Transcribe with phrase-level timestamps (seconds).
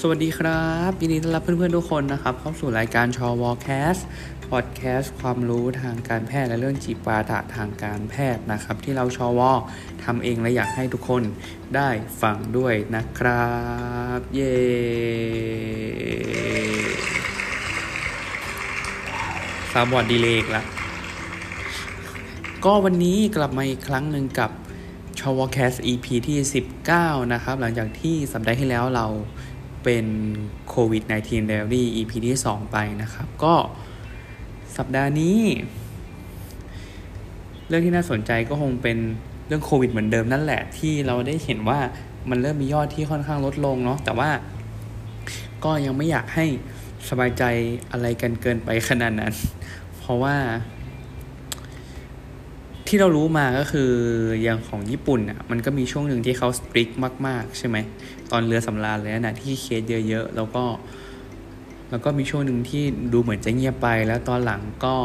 [0.00, 9.52] สวัสดีครับยินดีต้อนรับเพื่อนๆทุกคนนะครับ เข้าสู่รายการชอวอแคสต์ความรู้ทางการแพทย์และเรื่องจิปาถะทางการแพทย์นะครับ ที่เราชอวอ
[10.04, 11.22] ทำเองและอยากให้ทุกคน
[11.76, 11.88] ได้
[12.22, 13.54] ฟังด้วยนะครั
[14.18, 14.56] บ เย้
[19.72, 20.62] สวัสดีอีกละ
[22.64, 24.50] ก็วันนี้กลับมาอีกครั้งหนึ่งกับ
[25.20, 26.38] ชอวอลแคส EP ที่
[26.84, 29.06] 19 นะครับ หลังจากที่สัปดาห์ที่แล้วเรา
[29.86, 30.06] เป็น
[30.68, 33.54] โควิด -19 Diary EP ที่ 2 ไปนะครับ ก็
[34.76, 35.38] สัปดาห์นี้
[37.68, 38.98] เรื่องที่น่าสนใจก็คงเป็น
[39.46, 41.80] เรื่องโควิดเหมือนเดิมนั่นแหละที่เราได้เห็นว่า
[42.30, 44.30] มันเริ่มมียอดที่ค่อนข้างลดลงเนาะแต่ว่า
[45.64, 46.46] ก็ยังไม่อยากให้
[47.08, 47.44] สบายใจ
[47.90, 49.34] อะไรกันเกินไปขนาดนั้น
[49.98, 50.36] เพราะว่า
[52.86, 53.90] ที่เรารู้มาก็คือ
[54.42, 56.88] อย่างของญี่ปุ่นอะมันก็มีช่วงหนึ่งที่เขาสตริก
[57.26, 57.76] มาก ๆ ใช่ไหม
[58.32, 60.64] ตอนเรือสำราญเลยนะที่เคสเยอะๆแล้วก็
[61.90, 64.96] แล้วก็มีช่วงหนึ่งที่ดูเหมือนจะเงียบไป แล้วตอนหลังก็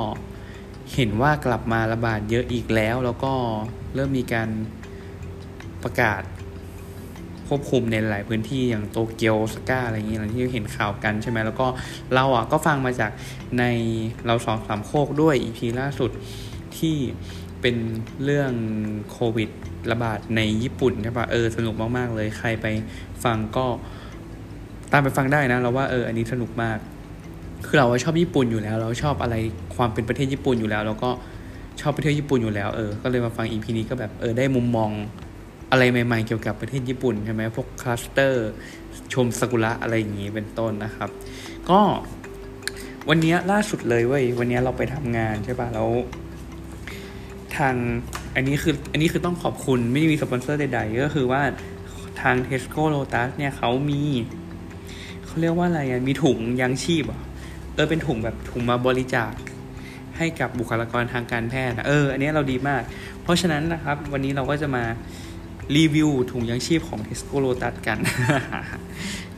[0.94, 3.34] เห็นว่ากลับมาระบาดเยอะอีกแล้ว แล้วก็
[3.96, 4.50] เริ่มมีการ
[5.84, 6.22] ประกาศ
[7.48, 11.68] ควบคุมในหลายพื้นที่อย่างโตเกียวสก้าอะไรอย่างเงี้ยที่เห็นข่าวกันใช่ไหมแล้วก็
[12.14, 13.12] เราอะก็ฟังมาจาก
[13.60, 13.64] ใน
[14.26, 16.12] เราสองสามโคกด้วย EP ล่าสุด
[16.78, 16.96] ที่
[17.62, 17.76] เป็น
[18.24, 18.52] เรื่อง
[19.12, 19.50] โควิด
[19.92, 22.66] ระบาดในญี่ปุ่นใช่ปะเออสนุกมากๆเลย ใครไป
[23.24, 23.66] ฟังก็
[24.92, 26.78] ตามไปฟังได้นะเราว่าเอออันนี้สนุกมาก
[27.66, 29.36] คือเราชอบญี่ปุ่นอยู่แล้ว เราชอบอะไร
[29.76, 31.10] ความเป็นประเทศญี่ปุ่นอยู่แล้ว แล้วก็
[31.82, 34.90] ชอบไปประเทศญี่ปุ่นอยู่แล้วเออก็เลยมาฟัง EP นี้ก็แบบเออได้มุมมอง
[35.72, 38.50] อะไรใหม่ ๆ เกี่ยวกับประเทศญี่ปุ่นใช่ไหมพวก cluster
[39.14, 41.10] ชมซากุระอะไรอย่างงี้เป็นต้นนะครับ
[41.70, 41.80] ก็
[43.10, 45.90] วันนี้ล่าสุดเลยเว้ยวันนี้เราไปทำงานใช่ปะแล้ว
[47.58, 47.76] ทาง
[48.36, 51.42] อันนี้คืออันนี้คือต้องขอบคุณไม่ได้มีสปอนเซอร์ใดๆ ก็คือว่า
[52.22, 54.02] ทาง Tesco Lotus เนี่ยเขามี
[55.26, 57.22] เขาเรียกว่าอะไรอะมีถุงยังชีพอะ
[57.74, 59.34] เออเป็นถุงแบบถุงมาบริจาค
[60.18, 62.82] ให้กับบุคลากรทางการแพทย์นะเออ อันนี้เราดีมาก
[63.24, 64.84] เพราะฉะนั้นนะครับ วันนี้เราก็จะมา
[65.78, 67.98] รีวิวถุงยังชีพของ Tesco Lotus กัน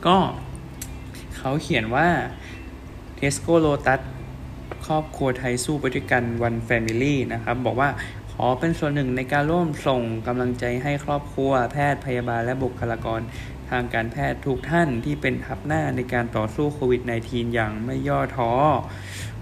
[0.06, 0.16] ก็
[1.36, 2.08] เขาเขียนว่า
[3.18, 4.00] Tesco Lotus
[4.86, 7.88] ครอบครัวไทยสู้ไปด้วยกันวันแฟมิลี่นะครับ บอกว่า
[8.38, 13.20] ขอเป็นส่วนหนึ่งในการร่วมส่งกำลังใจให้ครอบครัว แพทย์พยาบาลและบุคลากร
[13.70, 18.52] ทางการแพทย์ทุกท่านที่เป็นทับหน้าในการต่อสู้โควิด -19 อย่างไม่ย่อท้อ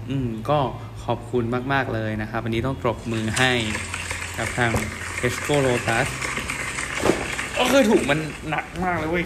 [0.09, 0.59] อืมก็
[1.05, 1.43] ขอบคุณ
[1.73, 3.51] มาก ๆ เลยนะครับวันนี้ต้องปรบมือให้
[4.37, 4.71] กับทาง
[5.19, 6.07] Tesco Lotus
[7.57, 9.25] ก็คือถุงมันหนักมากเลยเว้ย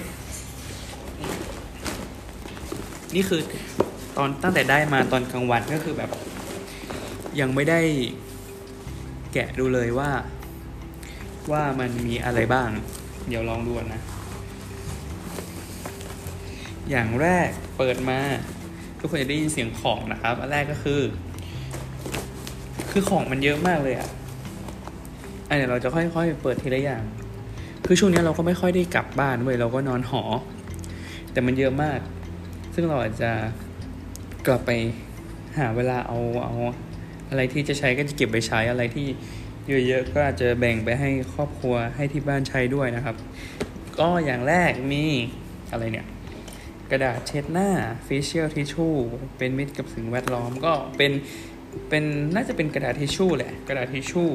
[3.16, 3.41] นี่คือ
[4.17, 6.11] ตอนตั้งแต่ได้มาตอนกลางวันก็คือแบบ
[7.39, 7.81] ยังไม่ได้
[9.33, 10.11] แกะดูเลยว่า
[11.51, 12.69] ว่ามันมีอะไรบ้าง
[13.27, 14.01] เดี๋ยวลองดูนะ
[16.89, 18.19] อย่างแรกเปิดมา
[18.99, 21.01] ทุกคนจะได้ยินเสียงของนะครับ อันแรกก็คือ
[22.91, 24.09] คือของมันเยอะมากเลยอะ่ะ
[25.47, 27.03] อันเดี๋ยวเราจะค่อยๆ เปิดทีละอย่าง
[27.85, 30.23] คือช่วงนี้เราก็ไม่ค่อยได้กลับบ้านเว้ยเราก็นอนหอ
[31.31, 31.99] แต่มันเยอะมาก
[32.73, 33.31] ซึ่งเราอาจจะ
[34.47, 34.71] กลับไป
[35.57, 36.53] หาเวลาเอาเอา
[37.29, 39.07] อะไรที่จะใช้ก็จะเก็บไปใช้อะไรที่
[39.88, 43.15] เยอะๆก็อาจจะแบ่งไปให้ครอบครัวให้ที่บ้านใช้ด้วยนะครับ
[43.99, 45.05] ก็อย่างแรกมี
[45.71, 46.07] อะไรเนี่ย
[46.91, 47.69] กระดาษเช็ดหน้า
[48.07, 48.97] facial tissue
[49.37, 51.11] เป็นมิตรกับสิ่งแวดล้อมก็เป็น
[51.89, 52.03] เป็น
[52.35, 54.29] น่าจะเป็นกระดาษทิชชู่แหละ กระดาษทิชชู่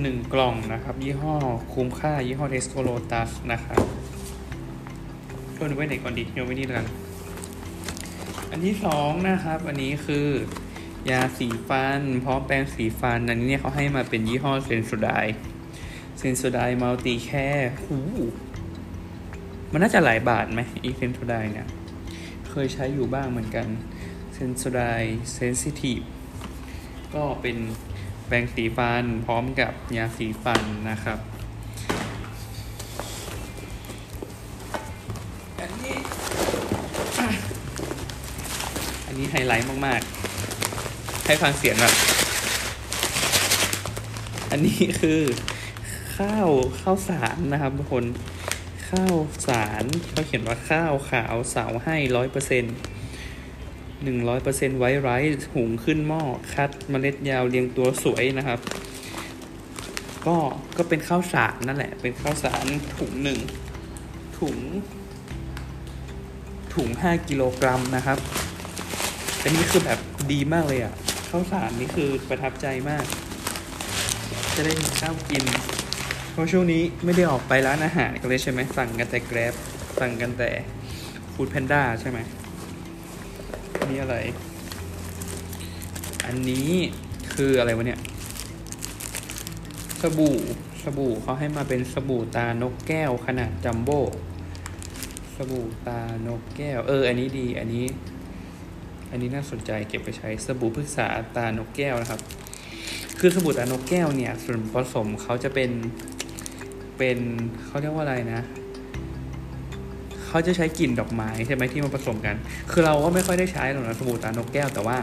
[0.00, 1.34] หนึ่งกล่องนะครับ ยี่ห้อ
[1.74, 3.80] คุ้มค่า ยี่ห้อ Tesco Lotus นะครับ
[5.56, 6.86] ก็ดูไว้ไหนก่อนดีโยนไว้นี่แล้วกัน
[8.50, 10.26] อันที่สองนะครับ อันนี้คือ
[11.10, 15.10] ยาสีฟัน พร้อมแปรงสีฟัน อันนี้เนี่ยเขาให้มาเป็นยี่ห้อ Sensodyne
[16.18, 17.98] Sensodyne Multi Care หู
[19.72, 21.66] มันน่าจะหลายบาทไหมอี Sensodyne เนี่ย
[22.50, 23.66] เคยใช้อยู่บ้างเหมือนกัน
[24.34, 24.80] Sensodyne
[25.32, 26.00] Sensitive
[27.14, 27.56] ก็เป็น
[28.26, 31.18] แปรงสีฟัน พร้อมกับยาสีฟันนะครับ
[35.60, 35.94] อันนี้
[39.06, 40.29] อันนี้ไฮไลท์มาก ๆ
[41.30, 41.94] ให้ฟังเสียงแบบ
[44.50, 45.20] อันนี้คือ
[46.16, 46.48] ข้าว
[46.80, 48.04] ข้าวสารนะครับทุกคน
[48.88, 49.14] ข้าว
[49.48, 52.74] สารเขาเขียนว่าข้าวขาวสาวให้ร้อยเปอร์เซ็นต์
[54.04, 56.22] หนึ่งร้อยเปอร์เซ็นต์ไวท์ไรซ์หุงขึ้นหม้อ
[56.54, 58.60] คัดเมล็ดยาวเรียงตัวสวยนะครับ
[60.26, 60.36] ก็
[60.76, 62.66] ก็เป็นข้าวสารนั่นแหละ เป็นข้าวสาร
[62.96, 63.38] ถุงหนึ่ง
[64.38, 64.56] ถุง
[66.74, 68.18] ถุงห้ากิโลกรัมนะครับ
[69.42, 69.98] อันนี้คือแบบ
[70.32, 70.94] ดีมากเลยอะ่ะ
[71.30, 73.04] ข้าวสารนี่คือประทับใจมาก
[74.56, 75.44] จะได้มีข้าวกิน
[76.32, 79.54] เพราะช่วงนี้ไม่ได้ออกไปร้านอาหารกันเลยใช่ไหมสั่งกันแต่แกร็บ
[80.00, 80.50] สั่งกันแต่
[81.32, 82.18] ฟู้ดแพนด้าใช่ไหม
[83.78, 84.16] อันนี้อะไร
[86.26, 86.70] อันนี้
[87.34, 88.00] คืออะไรวะเนี่ย
[90.02, 90.36] สบู่
[90.84, 94.00] สบู่เขาให้มาเป็นสบู่ตานกแก้วขนาดจัมโบ้
[95.36, 97.84] สบู่ตานกแก้ว เออ อันนี้ดี อันนี้
[99.10, 102.20] อันนี้น่าสนใจเก็บไปใช้สบู่พฤกษาตานกแก้วนะครับ
[103.18, 105.70] คือสบู่ตานกแก้วเนี่ยส่วนผสมเขาจะเป็น
[106.98, 107.18] เป็น
[107.64, 108.40] เขาเรียกว่าอะไรนะ
[110.26, 112.36] เขาจะใช้กลิ่นดอกไม้ใช่ไหมที่มาผสมกัน
[112.70, 114.96] คือเราก็ไม่ค่อยได้ใช้หรอกนะสบู่ตานกแก้วแต่ว่า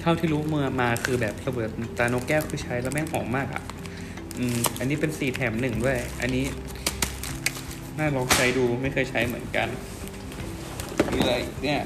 [0.00, 1.62] เท่าที่รู้เมื่อมาคือแบบสบู่
[1.98, 3.62] ตานกแก้วคือใช้แล้วแม่งหอมมากอะ่ะ
[4.38, 6.44] อืมอันนี้เป็นสี่แถมหนึ่งด้วย อันนี้
[7.98, 9.68] น่าลองใช้ดูไม่เคยใช้เหมือนกัน
[11.12, 11.80] มีอะไรอีกเนี่ย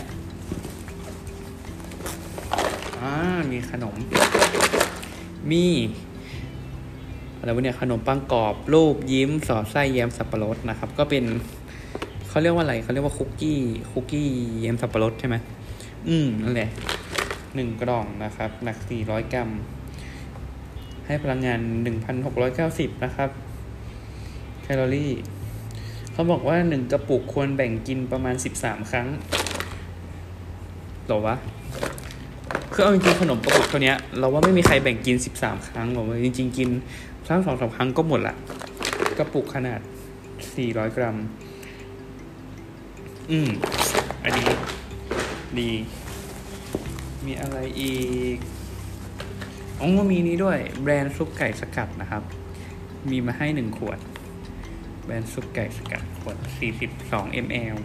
[3.03, 3.15] อ่า
[3.53, 3.95] มีขนม
[5.51, 5.67] มี
[7.39, 11.25] อะไรวะเนี่ยขนมปังกรอบรูปยิ้มสอดไส้แยมสับปะรดนะครับ ก็เป็น
[12.29, 13.59] เขาเรียกว่าอะไรเขาเรียกว่าคุกกี้
[13.91, 14.29] คุกกี้
[14.61, 15.37] แยมสับปะรดใช่ไหม
[16.09, 16.71] อืมนั่นแหละ
[17.55, 19.49] หนึ่งกล่องนะครับหนักสี่ร้อยกรัม
[21.07, 23.31] ให้พลังงานหนึ่งพันหกร้อยเก้าสิบนะครับ
[24.63, 25.13] แคลอรี่
[26.13, 29.07] เขาบอกว่าหนึ่งกระปุกควรแบ่งกินประมาณสิบสามครั้ง
[31.07, 31.37] หรอวะ
[32.73, 36.69] คือเอาจริงๆขนมกระปุกเท่านี้เราว่าไม่มีใครแบ่งกินสิบสามครั้งหรอกจริง ๆ กิน
[37.27, 38.35] สักสองสามครั้งก็หมดละ
[39.19, 39.81] กระปุกขนาด
[40.55, 41.17] สี่ร้อยกรัม
[43.31, 43.49] อืม
[44.25, 44.49] อันนี้
[45.59, 45.71] ดี
[47.27, 47.97] มีอะไรอี
[48.35, 48.37] ก
[49.81, 52.23] อ๋อมีนี้ด้วย แบรนด์ซุปไก่สกัดนะครับ
[53.11, 53.99] มีมาให้หนึ่งขวด
[55.05, 57.77] แบรนด์ซุปไก่สกัดขวดสี่สิบสอง ml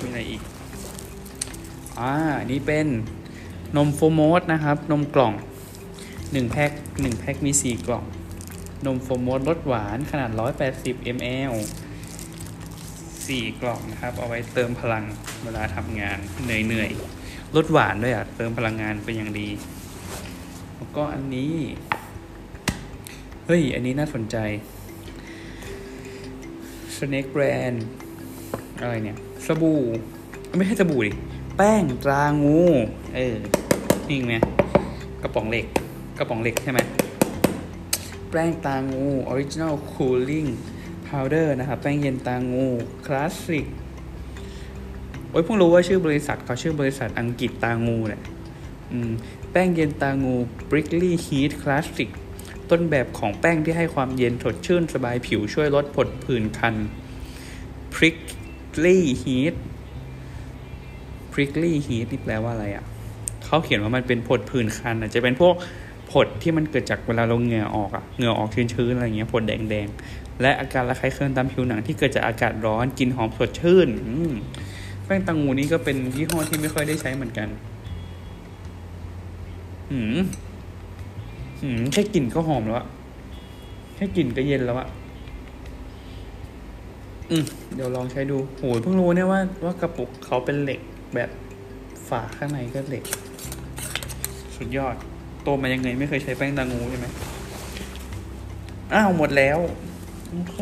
[0.00, 0.42] มีอะไรอีก
[2.00, 2.14] อ่า
[2.52, 2.86] นี่เป็น
[3.76, 5.34] นมโฟโมสนะครับ นมกล่อง
[6.32, 8.04] หนึ่งแพ็คหนึ่งแพ็คมีสี่กล่อง
[8.86, 11.54] นมโฟโมสรสหวานขนาดร้อยแปดสิบ ml
[13.26, 15.04] สี่กล่องนะครับ เอาไว้เติมพลัง
[15.44, 19.48] เวลาทำงานเหนื่อยเหนื่อยๆรสหวานด้วยอะ เติมพลังงานเป็นอย่างดี
[20.76, 21.54] แล้วก็อันนี้
[23.46, 24.36] เฮ้ย อันนี้น่าสนใจ
[26.96, 27.76] Snake Brand
[28.80, 29.16] อะไรเนี่ย
[29.46, 29.80] สบู่
[30.56, 31.12] ไม่ใช่สบู่ดิ
[31.58, 32.60] แป้งตรางู
[33.14, 33.36] เออ
[34.08, 34.34] นี่ไง
[35.22, 35.66] กระป๋องเหล็ก
[36.18, 36.80] กระป๋องเหล็กใช่ไหม
[38.30, 40.50] แป้งตางู Original Cooling
[41.06, 42.66] Powder นะครับแป้งเย็นตางู
[43.06, 43.66] คลาสสิก
[45.30, 48.22] โอ้ยเพิ่งรู้ว่าชื่อบริษัทเขาชื่อบริษัทอังกฤษตางูแหละ
[48.92, 49.10] อืม
[49.52, 50.34] แป้งเย็นตางู
[50.70, 52.08] Prickly Heat Classic
[52.70, 56.74] ต้นแบบของแป้งที่ให้ความเย็นสดชื่นสบายผิวช่วยลดผดผื่นคัน
[57.94, 59.54] Prickly Heat
[61.38, 62.84] prickly heat นี่แปลว่าอะไรอะ่ะ
[63.44, 65.54] เขาเขียนว่ามันเป็นผดผื่นคันอะจะเป็นพวก
[66.12, 74.34] ผดที่มันเกิดจากเวลาเราเหงื่อออกอะ่ะเหงื่อออกชื้นๆอะไรเงี้ยผดแดงๆ และอาการระคายเคืองตามผิวหนังที่เกิดจากอากาศร้อนกินหอมสดชื่นอืม
[75.04, 77.48] แป้งตังงูนี่ก็เป็นยี่ห้อที่ไม่ค่อยได้ใช้เหมือนกัน
[79.90, 80.18] หืม
[81.60, 82.86] หืมแค่กลิ่นก็หอมแล้วอะ
[83.96, 84.88] แค่กลิ่นก็เย็นแล้วอะ
[87.30, 87.44] อืม
[87.74, 90.80] เดี๋ยวลองใช้ดูโหยเพิ่งรู้เนี่ยว่าว่ากระปุกเขาเป็นเหล็ก
[91.14, 91.30] แบบ
[92.08, 93.04] ฝาข้างในก็เหล็ก
[94.56, 94.94] สุดยอด
[95.42, 97.06] โตมายังไงไม่เคยใช้แป้งตางูใช่ไหม
[98.94, 99.58] อ้าวหมดแล้ว
[100.30, 100.58] โอเค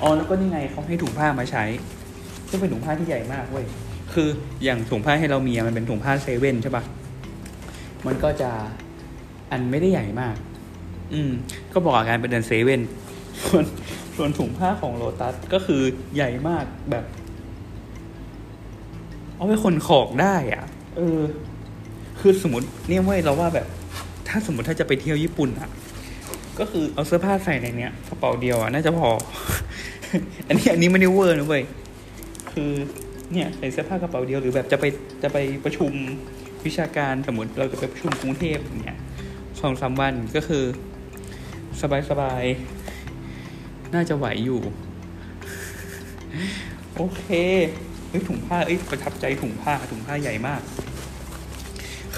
[0.00, 1.64] อ๋อแล้วก็นี่ไงเขาให้ถุงผ้ามาใช้
[2.48, 3.66] ซึ่งเป็นถุงผ้าที่ใหญ่มากเว้ย
[4.12, 4.28] คือ
[4.64, 6.84] อย่างถุงผ้าให้เรามีอะมันเป็นถุงผ้าเซเว่นใช่ปะ
[8.06, 8.50] มันก็จะ
[9.50, 10.34] อันไม่ได้ใหญ่มาก
[11.12, 11.30] อืม
[11.72, 12.80] ก็บอกอาการเป็นเดินเซเว่น
[13.44, 13.64] ส่วน
[14.16, 15.82] ส่วนถุงผ้าของโลตัสก็คือ
[16.14, 17.04] ใหญ่มากแบบ
[19.38, 20.64] เอาไว้คนของได้อะ
[20.96, 21.20] เออ
[22.20, 23.66] คือสมมติเนี่ยเว้ยเราว่าแบบ
[24.28, 25.70] ถ้าสมมติถ้าจะไปเที่ยวญี่ปุ่นอะ
[26.58, 29.08] ก็คือเอาเสื้อผ้าใส่ในเนี้ยกระเป๋าเดียวอะน่าจะพอ
[30.46, 31.62] อันนี้อันนี้ไม่ได้เวอร์นะเว้ย
[32.52, 32.70] คือ
[33.32, 34.84] เนี่ยใส่เสื้อผ้ากระเป๋าเดียวหรือแบบจะไป
[35.22, 35.92] จะไปประชุม
[36.66, 38.98] วิชาการสมมติเราจะไปประชุมกรุงเทพอย่างเงี้ย
[39.60, 40.64] สองสามวันก็คือ
[41.80, 44.60] สบายสบายๆน่าจะไหวอยู่
[46.96, 47.24] โอเค
[48.08, 50.60] เฮ้ยถุงผ้าเอ้ยประทับใจถุงผ้าถุงผ้าใหญ่มาก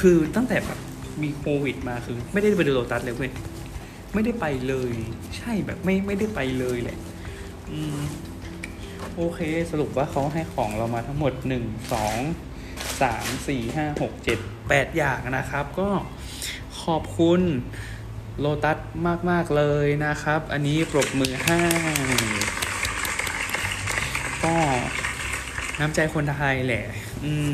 [0.00, 0.78] คือตั้งแต่แบบ
[1.22, 3.32] มีโควิดมาคือ ไม่ได้ไปดูโลตัสเลยเว้ย
[4.14, 4.92] ไม่ได้ไปเลย
[5.36, 6.98] ใช่แบบไม่ไม่ได้ไปเลยแหละ
[7.70, 7.98] อืม
[9.16, 12.16] โอเค สรุปว่าเขาให้ของเรามาทั้งหมดหนึ่งสอง
[13.02, 15.90] สามสี่ห้าหกเจ็ดแปดอย่างนะครับ ก็
[16.82, 17.40] ขอบคุณ
[18.38, 18.78] โลตัส
[19.30, 21.60] มาก ๆ เลยนะครับ อันนี้ปรบมือให้
[24.44, 24.56] ก็
[25.80, 26.84] น้ำใจคนไทยแหละ
[27.24, 27.52] อืม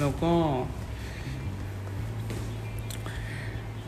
[0.00, 0.32] แล้วก็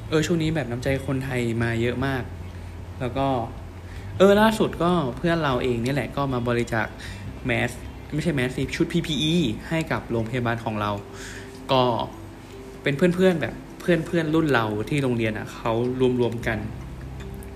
[0.08, 2.22] เออช่วงนี้แบบน้ำใจคนไทยมาเยอะมาก
[3.00, 3.26] แล้วก็
[4.18, 6.86] เออล่าสุดก็เพื่อนเราเองนี่แหละก็มาบริจาค
[7.46, 7.70] แมส
[8.12, 9.34] ไม่ใช่แมสซีชุด PPE
[9.68, 10.90] ให้กับโรงพยาบาลของเรา
[11.72, 11.82] ก็
[12.82, 15.72] เป็นเพื่อนๆแบบเพื่อนเพื่อนรุ่นเราที่โรงเรียนอะเขา
[16.20, 16.58] รวมๆกัน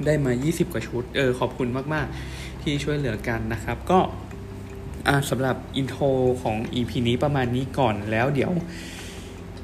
[0.07, 3.99] ได้มา 20 กว่าชุด เออ ขอบคุณมาก ๆ ที่ช่วยเหลือกันนะครับ ก็
[5.09, 6.05] อ่าสำหรับอินโทร
[6.43, 8.53] ของ EP นี้ประมาณนี้ก่อนแล้วเดี๋ยว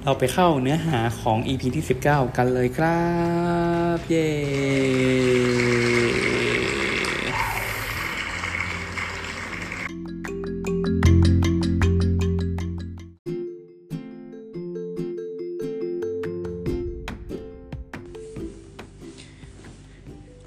[0.04, 3.02] เราไปเข้าเนื้อหาของ EP ที่ 19 กันเลยครั
[3.96, 4.28] บ เย้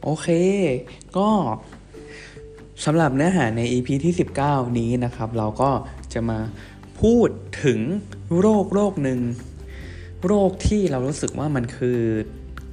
[0.04, 0.28] โอเค
[1.18, 1.30] ก็
[2.86, 4.14] สำหรับเนื้อหาใน EP ที่
[4.46, 5.72] 19 นี้นะครับ เราก็
[6.14, 6.40] จะมา
[7.02, 7.30] พูด
[7.64, 7.80] ถึง
[8.40, 9.20] โรคโรคหนึ่ง
[10.26, 12.00] โรคที่เรารู้สึกว่ามันคือ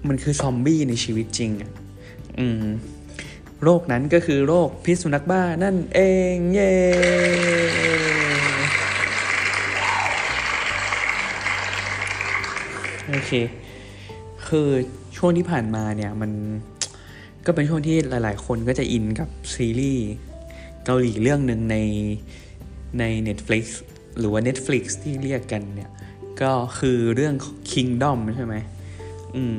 [0.08, 1.50] มันคือซอมบี้ในชีวิตจริง
[2.38, 2.64] อืม
[3.62, 6.00] โรคนั้นก็คือโรคพิษสุนัขบ้านั่นเอ
[6.34, 6.72] งเย้
[13.08, 13.32] โอเค
[14.48, 14.68] คือ
[15.16, 16.30] ช่วงที่ผ่านมาเนี่ยมัน
[17.46, 20.06] ก็เป็นช่วงที่หลาย ๆ คนก็จะอินกับซีรีส์
[20.84, 21.76] เกาหลีเรื่องหนึ่งใน
[22.98, 23.64] ใน Netflix
[24.18, 25.90] หรือว่า Netflix ที่เรียกกันเนี่ย
[26.40, 27.34] ก็คือเรื่อง
[27.70, 28.54] Kingdom ใช่ไหม
[29.34, 29.56] อืม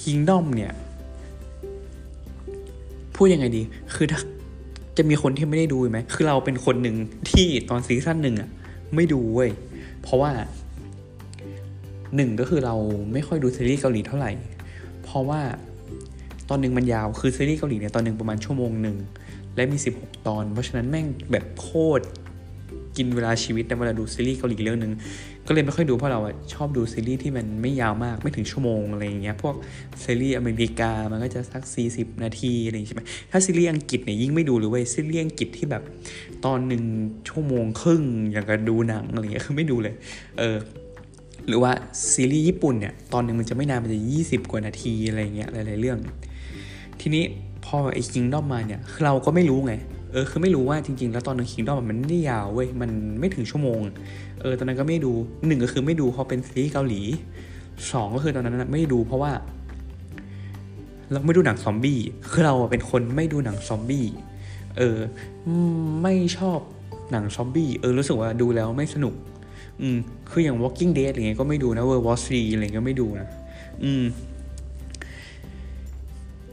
[0.00, 0.72] Kingdom เนี่ย
[3.14, 3.62] พูดยังไงดี
[3.94, 4.20] คือถ้า
[4.96, 6.96] จะมีคนที่ไม่ได้ดูไหม คือเราเป็นคนหนึ่ง
[7.30, 8.48] ที่ตอนซีซั่นหนึ่งอะ
[8.94, 9.50] ไม่ดูเว้ย
[10.02, 10.30] เพราะว่า
[12.16, 12.74] หนึ่งก็คือเรา
[13.12, 14.32] ไม่ค่อยดูซีรีส์เกาหลีเท่าไหร่
[15.02, 15.40] เพราะว่า
[16.50, 18.96] ตอนหนึ่งมันยาวคือซีรีส์เกาหลีเนี่ยตอนหนึ่งประมาณชั่วโมงหนึ่ง
[19.56, 22.04] และมี 16 ตอน เพราะฉะนั้นแม่งแบบโคตร
[22.96, 24.92] กินเวลาชีวิตในเวลาดูซีรีส์เกาหลีเรื่องหนึ่ง
[25.46, 26.20] ก็เลยไม่ค่อยดูเพราะเรา
[26.54, 29.54] ชอบดูซีรีส์ที่มันไม่ยาวมากไม่ถึงชั่วโมงอะไรอย่างเงี้ยพวก
[30.04, 31.62] ซีรีส์อเมริกามันก็จะสัก
[31.94, 35.82] 40 นาทีอะไรอย่างใช่ไหมถ้าซีรีส์อังกฤษเนี่ยยิ่งไม่ดูหรือว่าซีรีส์อังกฤษที่แบบ
[36.44, 36.82] ตอนหนึ่ง
[37.28, 38.02] ชั่วโมงครึ่ง
[38.32, 39.94] อย่างกับดูหนังอะไรเงี้ยคือไม่ดูเลย
[40.38, 40.56] เออ
[41.48, 41.72] หรือว่า
[42.12, 45.98] ซีรีส์ญี่ปุ่นเนี่ยตอนหนึ่งมันจะไม่นานมันจะ 20 กว่านาทีอะไรเงี้ยหลายๆเรื่อง
[47.00, 47.24] ทีนี้
[47.64, 49.74] พอไอ้คิงดอมมาเนี่ยคือเราก็ไม่รู้ไง
[50.12, 52.90] เออคือไม่รู้ว่าจริง ๆ แล้วตอนนึงคิงดอมมันไม่ได้ยาวเว้ยมัน
[53.20, 53.80] ไม่ถึงชั่วโมง
[54.40, 55.12] เออตอนนั้นก็ไม่ดู
[55.46, 57.00] หนึ่งก็คือไม่ดูเพราะเป็นซีรีส์เกาหลี
[57.92, 59.32] สองก็คือตอนนั้นไม่ดูเพราะว่า
[61.10, 61.98] เราไม่ดูหนังซอมบี้
[62.30, 64.06] คือเราเป็นคนไม่ดูหนังซอมบี้
[64.78, 64.98] เออ
[66.02, 66.58] ไม่ชอบ
[67.12, 69.14] หนังซอมบี้เออรู้สึกว่าดูแล้วไม่สนุก
[69.80, 69.98] อืม
[70.30, 73.28] คืออย่าง Walking Dead อะไรเงี้ยก็ไม่ดูนะ World War 3อะไรก็ไม่ดูนะ
[73.84, 74.04] อืม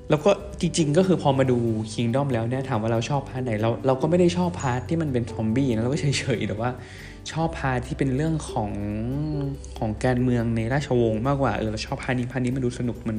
[0.10, 1.58] แล้วก็จริง ๆ ก็คือพอมาดู
[1.94, 6.70] Kingdom แล้วเนี่ยถามว่าเราชอบ part ไหนเราเราก็ไม่ได้ชอบ part ที่มันเป็นซอมบี้นะเราก็เฉยๆแต่ว่า
[7.32, 8.72] ชอบ part ที่เป็นเรื่องของ
[9.78, 13.18] ของการเมืองในราชวงศ์มากกว่าเออเราชอบ part นี้ part นี้มันดูสนุกมัน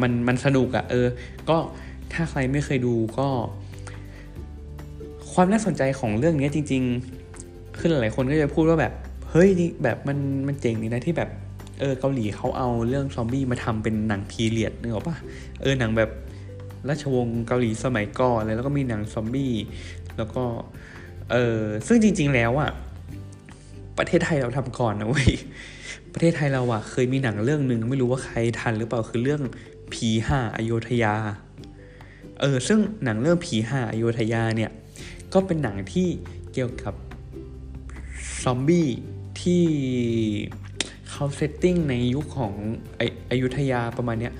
[0.00, 1.06] มันมันสนุกอะเออ
[1.48, 1.56] ก็
[2.12, 3.28] ถ้าใครไม่เคยดูก็
[5.32, 6.82] ความน่าสนใจของเรื่องนี้จริง
[7.30, 8.92] ๆ คือหลายๆคนก็จะพูดว่าแบบ
[9.30, 9.48] เฮ้ย
[9.82, 11.30] แบบมันมันเจ๋งนี่นะที่แบบ
[11.80, 15.16] เออเกาหลีเขาเอาเรื่องซอมบี้มาทำเป็นหนังพีเรียดนึกออกปะ
[15.60, 16.10] เออหนังแบบ
[16.88, 19.52] ราชวงศ์เกาหลีสมัยก่อนเลยแล้วก็มีหนังซอมบี้
[20.16, 20.44] แล้วก็
[21.32, 22.70] เออซึ่งจริง ๆ แล้วอะ
[23.98, 25.30] ประเทศไทยเราทำก่อนนะเว้ย
[26.12, 29.42] ประเทศไทยเราอะเคยมีหนังเรื่องหนึ่งไม่รู้ว่าใครทันหรือเปล่าคือเรื่อง
[29.92, 31.14] ผีห้าอโยธยา
[32.40, 34.70] เออซึ่งหนังเรื่องผีห้าอโยธยาเนี่ย
[35.32, 36.08] ก็เป็นหนังที่
[36.52, 36.94] เกี่ยวกับ
[38.42, 38.88] ซอมบี้
[39.40, 39.64] ที่
[41.20, 42.52] เขาเซตติ้งในยุคของ
[42.96, 44.32] ไออยุธยาประมาณเนี้ย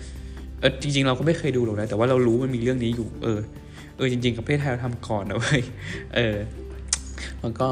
[0.61, 3.41] เออจริง ๆ เราก็ไม่เคยดูหรอกนะแต่ว่าเรารู้มันมีเรื่องนี้อยู่ เออ
[3.97, 5.63] เออจริง ๆ กับประเทศไทยเราทำก่อนนะเว้ย
[6.15, 6.37] เออ
[7.41, 7.69] แล้วก็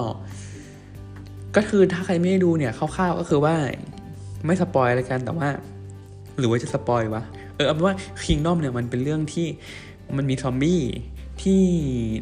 [1.57, 3.55] ก็คือถ้าใครไม่ได้ดูเนี่ยคร่าวๆก็คือว่า
[4.47, 5.49] ไม่สปอยแล้วกันแต่ว่า
[6.39, 7.23] หรือว่าจะสปอยวะ
[7.57, 9.47] เออเอาเป็นว่าคิงดอมเนี่ยมันเป็นเรื่องที่
[10.17, 10.83] มันมีซอมบี้
[11.43, 11.63] ที่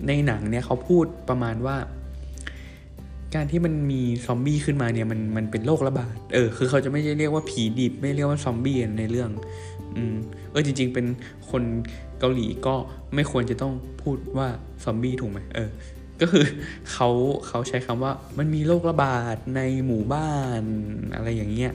[0.06, 1.76] ในหนังเนี่ยเขาพูดประมาณว่า
[3.34, 9.30] การที่มันมีซอมบี้ขึ้นมาเนี่ยมันมันเป็นโรคระบาด เออ คือเขาจะไม่ได้เรียกว่าผีดิบไม่เรียกว่าซอมบี้ในเรื่อง
[9.96, 10.16] อืม
[10.50, 11.06] เออจริง ๆ เป็น
[11.50, 11.62] คน
[12.20, 12.74] เกาหลีก็
[13.14, 14.48] ไม่ควรจะต้องพูดว่า
[14.84, 15.70] ซอมบี้ถูกไหมเออ
[16.20, 16.44] ก็คือ
[16.92, 17.08] เขา
[17.46, 20.62] เขาใช้คำว่ามันมีโรคระบาดในหมู่บ้าน
[21.14, 21.72] อะไรอย่างเงี้ย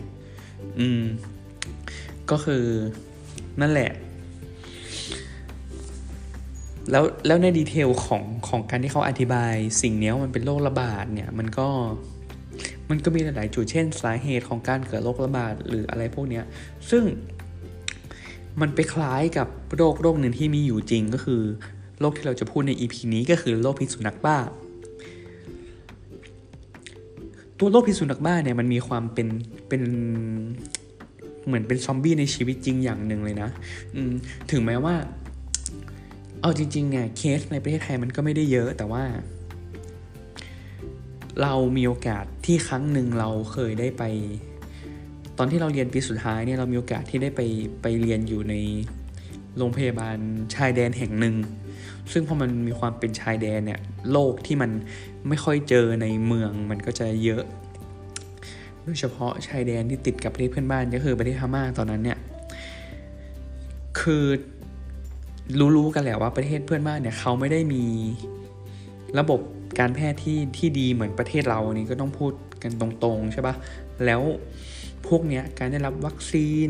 [0.80, 1.02] อืม
[2.32, 2.66] ก็คือ
[3.62, 3.92] นั่นแหละ
[6.90, 11.68] แล้วแล้วในดีเทลของของการที่เขาอธิบายสิ่งนี้มันเป็นโรคระบาดเนี่ยมันก็
[12.90, 16.44] มันก็มีหลายๆจุดเช่น สาเหตุของการเกิดโรคระบาดหรืออะไรพวกเนี้ย
[16.90, 17.04] ซึ่ง
[18.62, 21.42] มันไปคล้ายกับโรคโรคหนึ่งที่มีอยู่จริงก็คือ
[22.00, 24.38] โรคที่เราจะพูดใน EP นี้ก็คือโรคพิษสุนัขบ้า
[27.60, 29.28] ตัวโรคพิษสุนัขบ้าเนี่ยมันมีความเป็น
[29.68, 29.82] เป็น
[31.46, 33.50] เหมือนเป็นซอมบี้ในชีวิตจริงอย่างหนึ่งเลยนะ
[34.52, 34.96] ถึงแม้ว่า
[36.42, 39.04] เอาจริงๆเนี่ยเคสในประเทศไทยมันก็ไม่ได้เยอะแต่ว่า
[41.42, 44.04] เรามีโอกาสที่ครั้งหนึ่งเราเคยได้ไป
[45.38, 47.42] ตอนที่เราเรียนปีสุดท้ายเนี่ยเรามีโอกาสที่ได้ไป
[47.82, 48.56] ไปเรียนอยู่ใน
[49.58, 50.18] โรงพยาบาล
[50.56, 51.36] ชายแดนแห่งหนึ่ง
[52.12, 53.80] ซึ่งพอมันมีความเป็นชายแดนเนี่ย
[54.12, 54.72] โลกที่มัน
[55.28, 57.44] ไม่ค่อยเจอในเมืองมันก็จะเยอะ
[58.84, 62.20] โดยเฉพาะชายแดนที่ติดกับประเทศเพื่อนบ้านก็คือประเทศพม่าตอนนั้นเนี่ย
[64.00, 64.26] คือ
[65.76, 67.84] รู้ๆกันแหละว่าประเทศเพื่อนบ้านเนี่ยเขาไม่ได้มี
[69.20, 69.40] ระบบ
[69.80, 72.34] การแพทย์ที่ที่ดีเหมือนประเทศเราอันี่ก็ต้องพูด
[72.64, 73.56] กันตรงๆใช่ปะ
[74.06, 74.22] แล้ว
[75.08, 76.70] พวกเนี้ยการได้รับวัคซีน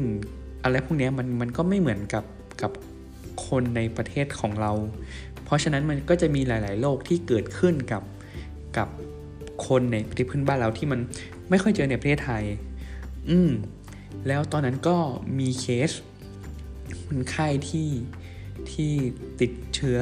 [0.63, 2.23] อะไรพวกเนี้ยมันมันก็ไม่เหมือนกับ
[2.61, 2.71] กับ
[3.47, 4.71] คนในประเทศของเรา
[5.43, 8.03] เพราะฉะนั้นมันก็จะมีหลาย ๆ โรคที่เกิดขึ้นกับ
[8.77, 8.87] กับ
[9.67, 10.99] คนในประเทศเพื่อนบ้านเราที่มัน
[11.49, 12.43] ไม่ค่อยเจอในประเทศไทย
[13.29, 13.51] อืม
[14.27, 14.97] แล้วตอนนั้นก็
[15.39, 15.91] มีเคส
[17.05, 17.89] คนไข้ที่
[18.73, 18.93] ที่
[19.41, 19.99] ติดเชื้อ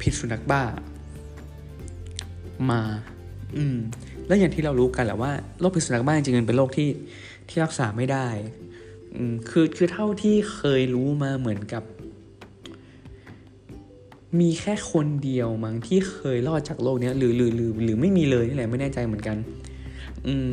[0.00, 0.62] พิษสุนัขบ้า
[2.70, 2.82] มา
[3.56, 3.78] อืม
[4.26, 6.88] แล้วอย่างที่เรารู้กันแหละว่าโรคพิษสุนัขบ้าจริงๆเป็นโรคที่
[7.48, 8.26] ที่รักษาไม่ได้
[9.16, 11.82] อืม คือคือเท่าที่เคยรู้มาเหมือนกับ
[14.40, 19.36] มีแค่คนเดียวมั้งที่เคยรอดจากโรคเนี้ยหรือหรือหรือหรือไม่มีเลยนี่แหละไม่แน่ใจเหมือนกัน
[20.26, 20.50] อืม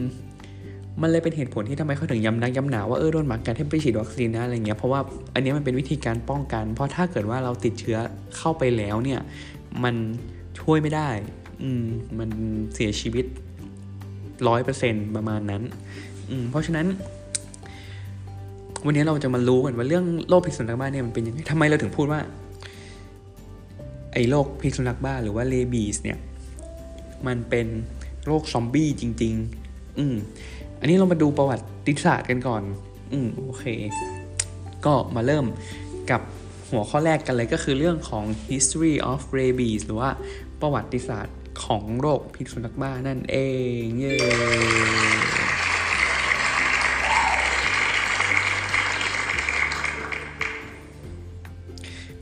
[1.02, 5.00] มันเลยเป็นเหตุผลที่ทำไมเขาถึงย้ำนักย้ำหนาว่าเออโดนหมากัดให้ไปฉีดวัคซีนนะอะไรเงี้ยเพราะว่า
[5.34, 7.98] อันนี้มันเป็นวิธีการป้องกัน เพราะถ้าเกิดว่าเราติดเชื้อ
[8.38, 9.20] เข้าไปแล้วเนี่ย
[9.84, 9.96] มัน
[10.60, 11.10] ช่วยไม่ได้
[11.64, 11.84] อืม
[12.20, 12.30] มัน
[12.74, 13.26] เสียชีวิต
[14.48, 15.64] ร้อยเปอร์เซ็นต์ประมาณนั้น
[16.30, 16.88] อืมเพราะฉะนั้น
[18.86, 22.22] วันนี้เราจะมารู้กันว่าเรื่องโรคพิษสุนัขบ้าเนี่ยมันเป็นยังไงทำไมเราถึงพูดว่า
[24.14, 26.18] ไอ้โรคพิษสุนัขบ้าหรือว่าเลบีสเนี่ย
[27.28, 27.68] มันเป็น
[28.26, 29.34] โรคซอมบี้จริง
[29.68, 30.16] ๆ อืม
[30.82, 31.56] อันนี้เรามาดูประวั
[31.88, 32.64] ติศาสตร์กันก่อน
[33.12, 33.66] อืมโอเค
[34.86, 35.46] ก็มาเริ่ม
[36.12, 36.22] กับ
[36.70, 40.10] หัวข้อแรกกันเลยก็คือเรื่องของ history of rabies หรือว่า
[40.62, 43.36] ประวัติศาสตร์ของโรคพิษสุนัขบ้านั่นเอ
[43.82, 44.14] ง เย้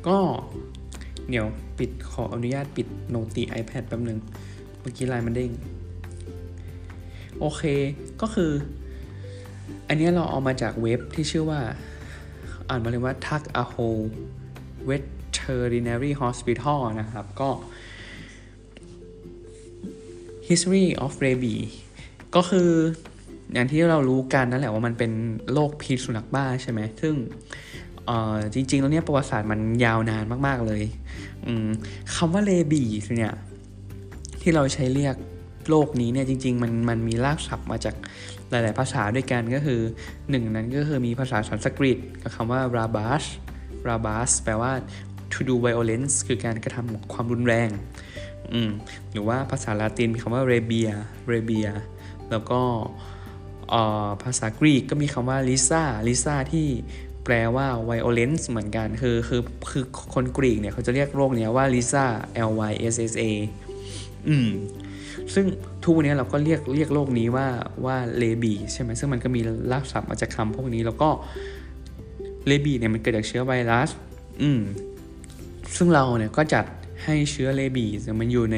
[0.07, 0.17] ก็
[1.29, 1.45] เดี๋ยว
[1.79, 4.19] ปิดขออนุญาตปิดโนติ iPad แป๊บนึง
[4.79, 5.51] เมื่อกี้ไลน์มันเด้ง
[7.39, 7.63] โอเค
[8.21, 8.51] ก็คือ
[9.87, 11.61] อันนี้เราเอามาจากเว็บที่ชื่อว่า
[12.67, 14.05] อ่านมาเลยว่า Tuck a Hole
[14.89, 17.49] Veterinary Hospital นะครับ ก็
[20.47, 21.67] History of Rabies
[22.35, 22.69] ก็คือ
[23.53, 25.11] อย่างที่เรารู้กันนั่นแหละว่ามันเป็น
[25.53, 27.15] โรคพิษสุนัขบ้าใช่ไหมซึ่ง
[28.53, 30.83] จริงๆ แล้วเนี่ยประวัติศาสตร์มันยาวนานมากๆเลย
[32.15, 33.33] คำว่าเลบีสเนี่ย
[34.41, 35.15] ที่เราใช้เรียก
[35.69, 37.95] โลกนี้เนี่ยจริง ๆ มันมันมีรากศัพท์มาจาก
[38.49, 39.81] หลาย ๆ ภาษาด้วยกันก็คือ
[40.29, 43.23] หนึ่งนั้นก็คือมีภาษาสันสกฤตกับคำว่า rabas
[43.87, 44.71] rabas แปลว่า
[45.31, 47.69] to do violence คือการกระทำความรุนแรง
[48.53, 48.71] อืม
[49.11, 50.91] หรือว่าภาษาลาตินมีคำว่า rebia
[51.33, 51.69] rebia
[52.31, 52.61] แล้วก็
[54.23, 56.67] ภาษากรีกก็มีคำว่า lisa lisa ที่
[57.25, 62.05] แปลว่า violence เหมือนกัน คือคือคือคนกรีกเนี่ยเขาจะเรียกโรคเนี้ยว่า lisa
[62.49, 63.23] l y s s a
[64.27, 64.49] อืม
[65.33, 65.45] ซึ่ง
[65.83, 67.47] ทุกวันนี้เราก็เรียกเรียกโรคนี้ว่า
[67.85, 71.09] ว่าเลบีใช่ไหมซึ่งมันก็มีรากศัพท์มาจากคำพวกนี้แล้วก็
[72.47, 73.89] เลบีเนี่ยมันเกิดจากเชื้อไวรัส
[74.41, 74.61] อืม
[75.75, 76.65] ซึ่งเราเนี่ยก็จัด
[77.03, 77.85] ให้เชื้อเลบี
[78.19, 78.57] มันอยู่ใน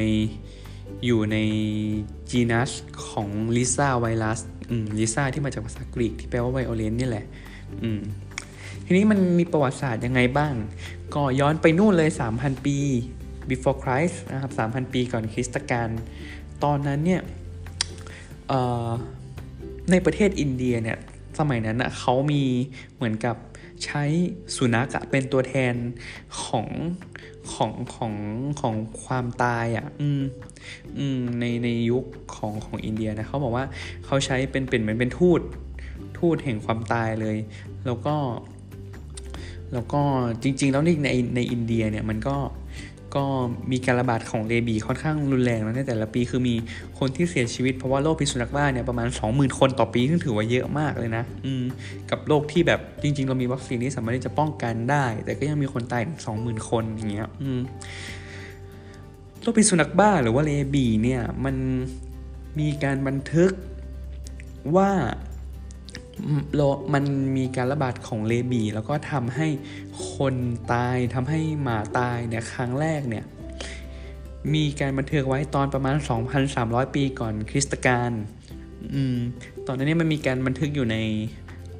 [1.06, 1.36] อยู่ใน
[2.30, 2.70] จีนัส
[3.08, 7.26] ของลิซ่าไวรัสอืมลิซ่าที่มาจากภาษากรีกที่แปลว่าไวโอเลนนี่แหละ
[7.82, 8.00] อืม
[8.84, 10.54] ทีนี้มันมีประวัติศาสตร์ยังไงบ้าง
[11.14, 12.78] ก็ย้อนไปนู่นเลย 3,000 ปี
[13.50, 15.88] before Christ นะครับ 3,000 ปีก่อนคริสตกาล
[16.64, 17.22] ตอนนั้นเนี่ย
[19.90, 20.98] ในประเทศอินเดียเนี่ย
[21.38, 22.42] สมัยนั้นนะเขามี
[22.94, 23.36] เหมือนกับ
[23.84, 24.04] ใช้
[24.56, 25.74] สุนัขเป็นตัวแทน
[26.42, 26.68] ของ
[27.52, 28.14] ของของ
[28.60, 28.74] ของ
[29.04, 30.22] ความตายอะ่ะ อืม
[30.98, 32.04] อืมในในยุค
[32.36, 33.64] ของของอินเดียนะเขาบอกว่า
[34.06, 35.40] เขาใช้เป็นเป็นเหมือนเป็นทูต
[36.18, 37.36] ทูตแห่งความตายเลย
[37.86, 38.16] แล้วก็
[39.72, 40.02] แล้วก็
[40.42, 42.36] จริง ๆ แล้วในในในอินเดียเนี่ยมันก็
[43.14, 43.24] ก็
[43.72, 46.54] มีการระบาดของเลบีค่อนข้างรุนแรงแล้วในแต่ละปีคือมี
[46.98, 51.64] คนที่เสียชีวิตเพราะว่าโรคพิษสุนัขบ้าเนี่ยประมาณ 20,000 คนต่อปีซึ่งถือว่าเยอะมากเลยนะอืม
[52.10, 57.60] กับโรคที่แบบจริง ๆ เรามีวัคซีนที่สามารถที่จะป้องกันได้ แต่ก็ยังมีคนตายถึง20,000 คนอย่างเงี้ยอืม
[59.40, 61.56] โรคพิษสุนัขบ้าหรือว่าเลบีเนี่ยมัน
[62.60, 63.52] มีการบันทึก
[64.76, 64.90] ว่า
[66.94, 67.04] มัน
[67.36, 69.46] มีการระบาดของเลบีแล้วก็ทำให้
[70.14, 70.34] คน
[70.72, 73.24] ตายทำให้หมาตายเนี่ยครั้งแรกเนี่ย
[74.54, 75.96] มีการบันทึกไว้ตอนประมาณ
[76.46, 78.10] 2,300 ปีก่อนคริสตกาล
[78.94, 79.16] อืม
[79.66, 80.96] ตอนนั้นเนี่ยมันมีการบันทึกอยู่ใน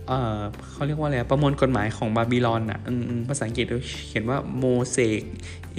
[0.08, 2.80] เออเขาเรียกว่าอะไรประมวลกฎหมายของบาบิลอนอะ
[3.28, 3.66] ภาษาอังกฤษ
[4.06, 5.22] เขียนว่า Mosaic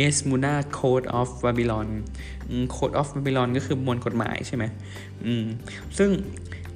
[0.05, 1.87] es Muna Code of Babylon
[2.75, 4.63] Code of Babylon ก็คือมวลกฎหมายใช่ไหม
[5.25, 5.45] อืม
[5.97, 6.09] ซึ่ง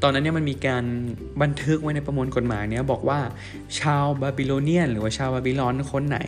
[0.03, 0.83] ตอนนั้นเนี่ยมันมีการ
[1.41, 3.19] บันทึกไว้ในประมวลกฎหมายเนี่ยบอกว่า
[3.79, 6.19] ชาวบาบิโลเนียน หรือว่าชาวบาบิลอนคนไหน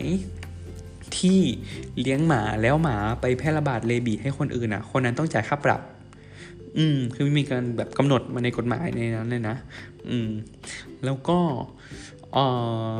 [1.18, 1.40] ที่
[2.00, 5.80] เลี้ยงหมาแล้วหมาไปแพร่ระบาดเลบีให้คนอื่นอะ คนนั้นต้องจ่ายค่าปรับ
[6.78, 9.56] อืม คือมีการแบบกำหนดมาในกฎหมายในนั้นเลยนะ
[10.08, 10.30] อืม
[11.04, 11.38] แล้วก็
[12.32, 12.46] เอ่
[12.90, 12.92] อ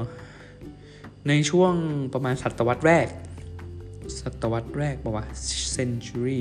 [1.28, 1.74] ในช่วง
[2.14, 3.06] ประมาณศตวรรษแรก
[4.20, 5.26] ศตวรรษแรกบอกว่า
[5.74, 6.40] century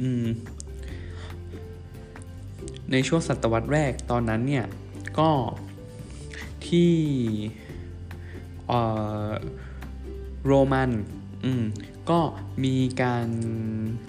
[0.00, 0.26] อืม
[2.92, 4.66] ในช่วงศตวรรษแรกตอนนั้นเนี่ย
[5.18, 5.30] ก็
[6.66, 6.92] ที่
[10.46, 10.90] โรมัน
[11.44, 11.64] อืม
[12.10, 12.20] ก็
[12.64, 13.28] มีการ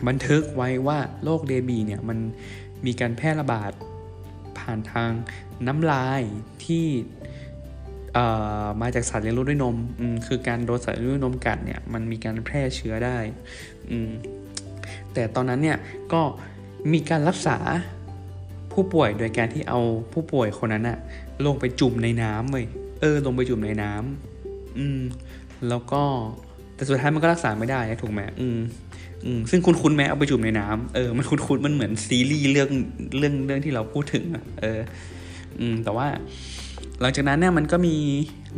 [0.07, 2.17] บันทึกไว้ว่าโรคเดบีเนี่ย มัน
[2.85, 3.71] มีการแพร่ระบาด
[4.57, 5.11] ผ่านทาง
[5.67, 6.21] น้ำลาย
[6.65, 6.85] ที่
[8.81, 9.77] มาจากสัตว์เลี้ยงลูกด้วยนม
[10.27, 13.17] คือการโดนสัตว์เลี้ยงลูกด้วยนมกัดเนี่ยมันมีการแพร่เชื้อได้
[15.13, 15.77] แต่ตอนนั้นเนี่ย
[16.13, 16.21] ก็
[16.93, 17.57] มีการรักษา
[18.77, 19.79] ผู้ป่วยโดยการที่เอา
[20.13, 20.97] ผู้ป่วยคนนั้นอะ
[21.45, 22.65] ลงไปจุ่มในน้ำเลย
[23.01, 24.99] เออ ลงไปจุ่มในน้ำอืม
[25.69, 26.01] แล้วก็
[26.75, 28.57] แต่สุดท้ายมันก็รักษาไม่ได้ถูกไหมอืม
[29.25, 32.69] อืม ซึ่งคุณคุณแม้เอาไปจุ่มในน้ำเออ มันคุณคุณมันเหมือนซีรีส์เรื่อง
[33.17, 34.79] เรื่องเรื่องที่เราพูดถึงอะ เออ
[35.59, 36.07] อืม แต่ว่า
[37.01, 37.95] หลังจากนั้นเนี่ยมันก็มี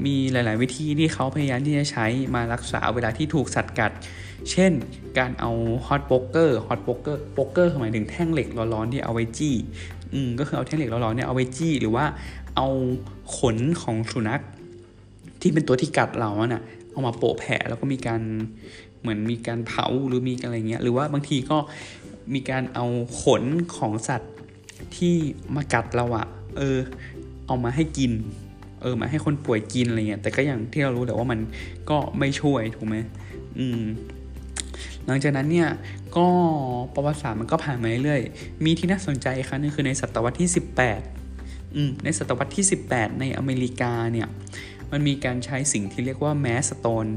[0.05, 2.05] มีหลาย ๆ วิธีที่เขาพยายามที่จะใช้
[2.35, 3.91] มารักษาเวลาที่ถูกสัตว์กัด
[4.51, 4.71] เช่น
[5.17, 5.51] การเอา
[5.85, 9.55] hot poker hot poker poker หมายถึงแท่งเหล็กร้อนๆที่เอาไว้จี้
[10.13, 12.05] อืมก็คือเอาแท่งเหล็กร้อนๆเนี่ยเอาไว้จี้หรือว่า
[12.55, 12.67] เอา
[13.37, 14.41] ขนของสุนัข
[15.41, 18.21] ที่เป็นตัวที่กัดเราเนี่ยเอามาโปะแผลแล้วก็มีการ
[19.01, 21.57] เหมือนมีการเผาหรือมีอะไรเงี้ยหรือว่าบางทีก็
[22.33, 22.85] มีการเอา
[23.21, 23.43] ขน
[23.77, 24.33] ของสัตว์
[24.95, 25.13] ที่
[25.55, 26.77] มากัดเราอะเออ
[27.47, 28.11] เอามาให้กิน
[28.81, 31.39] เออมาให้คนป่วยกินอะไรเงี้ยแต่ก็อย่างที่เรารู้แต่ว่ามัน
[31.89, 32.95] ก็ไม่ช่วยถูกไหม
[33.57, 33.81] อืม
[35.09, 35.69] หลังจากนั้นเนี่ย
[36.17, 36.27] ก็
[36.93, 40.49] ประวัติศาสตร์มันก็ผ่านมาเรื่อยๆ มีที่น่าสนใจครั้งนึงคือในศตวรรษที่
[41.11, 44.27] 18อืมในศตวรรษที่ 18 ในอเมริกาเนี่ย
[44.91, 47.07] มันมีการใช้สิ่งที่เรียกว่าแมสโตน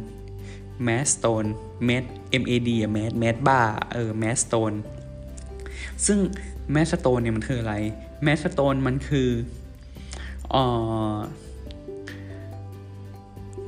[0.84, 1.44] แมสโตน
[1.84, 2.04] เมด
[2.42, 3.60] M A D แมสแมสบ้า
[3.92, 4.72] เออแมสโตน
[6.06, 6.18] ซึ่ง
[6.72, 7.74] แมสโตนเนี่ยมันคืออะไร
[8.24, 9.28] mad stone มันคือ
[10.54, 10.62] อ่
[11.14, 11.16] อ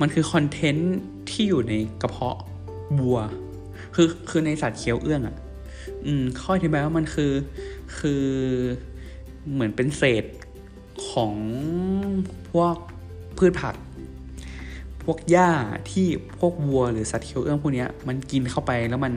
[0.01, 0.95] มันคือ content
[1.29, 2.37] ที่อยู่ในกระเพาะ
[2.99, 3.19] วัว
[3.95, 5.35] คือคือในสัตว์เคี้ยวเอื้องอะ่ะ
[6.05, 7.31] อืมข้อที่แปลว่ามันคือ
[7.97, 8.25] คือ
[9.53, 10.25] เหมือนเป็นเศษ
[11.09, 11.33] ของ
[12.51, 12.75] พวก
[13.37, 13.75] พืชผัก
[15.03, 15.51] พวกหญ้า
[15.91, 16.07] ที่
[16.39, 19.13] พวกวัวหรือสัตว์เคี้ยวเอื้องพวกนี้มันกินเข้าไปแล้วมัน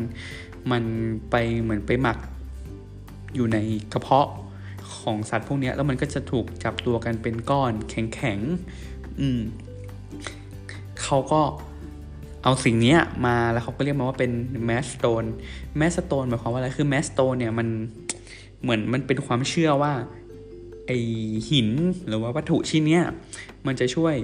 [0.73, 0.85] มัน
[1.31, 2.19] ไปเหมือนไปหมัก
[3.35, 3.59] อยู่ใน
[3.93, 4.29] กระเพาะ
[4.99, 9.41] ของสัตว์พวกนี้แล้วมันก็จะถูกจับตัวกันเป็นก้อนแข็งๆอืม
[11.03, 11.41] เขาก็
[12.43, 12.97] เอาสิ่งนี้
[13.27, 14.33] มาแล้วเขาก็เรียกมาว่าเป็น
[14.67, 15.25] mad stone
[15.79, 17.69] mad stone หมายความว่าอะไรคือ mad stone เนี่ยมัน
[18.63, 19.93] เหมือนมันเป็นความเชื่อว่า
[20.87, 20.93] ไอ้
[21.51, 21.69] หิน
[22.07, 23.01] หรือว่าวัตถุชิ้นนี้
[23.67, 24.15] มันจะช่วย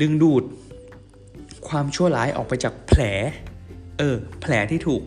[0.00, 0.44] ดึงดูด
[1.68, 3.00] ความชั่วร้ายออกไปจากแผล
[3.98, 5.02] เออ แผลที่ถูก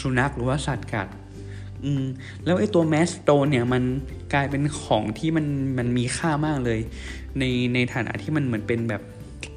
[0.00, 1.08] สุนัขหรือว่าสัตว์กัด
[1.84, 2.04] อืม
[2.44, 3.82] แล้วไอ้ตัว mad stone เนี่ยมัน
[4.34, 5.46] กลายเป็นของที่มัน
[5.78, 6.80] มันมีค่ามากเลย
[7.38, 9.02] ในในฐานะที่มันเหมือนเป็นแบบ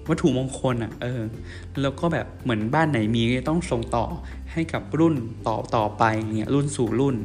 [0.10, 1.22] วัตถุมงคลอะเออ
[1.82, 4.06] แล้วก็แบบเหมือนบ้านไหนมีต้องส่งต่อ
[4.52, 5.16] ให้กับรุ่น
[5.48, 6.04] ต่อต่อไป
[6.38, 7.16] เนี่ยรุ่นสู่รุ่น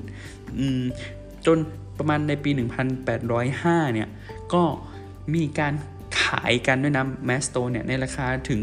[0.59, 0.83] อืม
[1.47, 1.59] จน
[1.99, 2.51] ประมาณในปี
[3.23, 4.09] 1805 เนี่ย
[4.53, 4.63] ก็
[5.35, 5.75] มีการ
[6.23, 8.61] ขายกันด้วยนะ madstone เนี่ย ในราคาถึง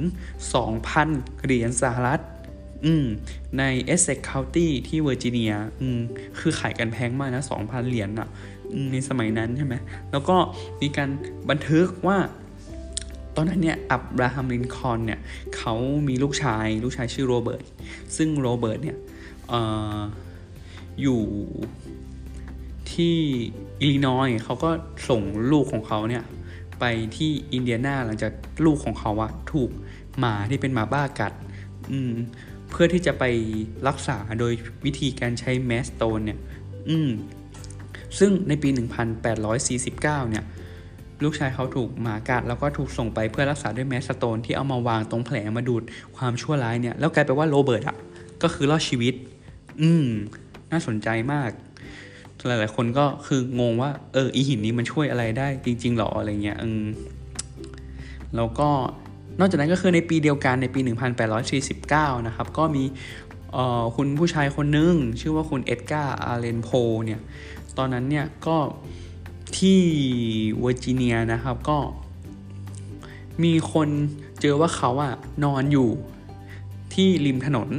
[0.71, 2.21] 2,000 เหรียญสหรัฐ
[2.85, 3.05] อืม
[3.57, 5.51] ใน Essex County ที่เวอร์จิเนีย
[5.81, 5.99] อืม
[6.39, 8.29] คือขายกันแพงมากนะ 2,000 เหรียญอะ
[8.91, 9.75] ในสมัยนั้นใช่ไหม
[10.11, 10.37] แล้วก็
[10.81, 11.09] มีการ
[11.49, 12.17] บันทึกว่า
[13.35, 15.19] ตอนนั้นเนี่ยอับราฮัมลินคอนเนี่ย
[15.57, 15.75] เขา
[16.07, 17.63] มีลูกชายลูกชายชื่อโรเบิร์ต
[18.17, 18.97] ซึ่งโรเบิร์ตเนี่ย
[19.51, 19.53] อ
[21.01, 21.21] อยู่
[22.93, 23.15] ที่
[23.81, 24.69] อิลลินอยเขาก็
[25.09, 25.21] ส่ง
[25.51, 26.23] ลูกของเขาเนี่ย
[26.79, 28.31] ไปที่อินเดียนาหลังจาก
[28.65, 29.69] ลูกของเขาอะถูก
[30.19, 31.33] หมาที่เป็นหมาบ้ากัด
[31.91, 32.13] อืม
[32.69, 33.23] เพื่อที่จะไป
[33.87, 34.53] รักษาโดย
[34.85, 36.39] วิธีการใช้แมสโตนเนี่ย
[36.89, 37.09] อืม
[38.19, 38.69] ซึ่งในปี
[39.15, 40.43] 1849 เนี่ย
[41.23, 45.83] ลูกชายเขาถูกหมากัดแล้วก็ถูกส่งไปเพื่อรักษาด้วยแมสโตนที่เอามาวางตรงแผลมาดูด
[46.17, 47.97] ความชั่วร้ายเนี่ย แล้วกลายเป็นว่าโรเบิร์ตอะ
[48.43, 49.13] ก็คือรอดชีวิต
[49.81, 50.07] อืม
[50.71, 51.49] น่าสนใจมาก
[52.47, 56.85] หลายๆคนก็คืองงว่า เอออีหินนี้มันช่วยอะไรได้จริงๆหรออะไรเงี้ยอืม
[58.35, 58.69] แล้วก็
[59.39, 60.79] นอกจากนั้นก็คือในปีเดียวกันในปี
[61.53, 62.83] 1849 นะครับ ก็มี
[63.53, 66.69] เอ่อคุณผู้ชายคนหนึ่งชื่อว่าคุณเอ็ดการ์อัลลันโพ
[67.05, 67.21] เนี่ย
[67.77, 68.57] ตอนนั้นเนี่ยก็
[69.57, 69.79] ที่
[70.59, 71.77] เวอร์จิเนียนะครับก็
[73.43, 73.89] มีคน
[74.41, 75.13] เจอว่าเขาอะ
[75.43, 75.89] นอนอยู่
[76.93, 77.69] ที่ริมถนน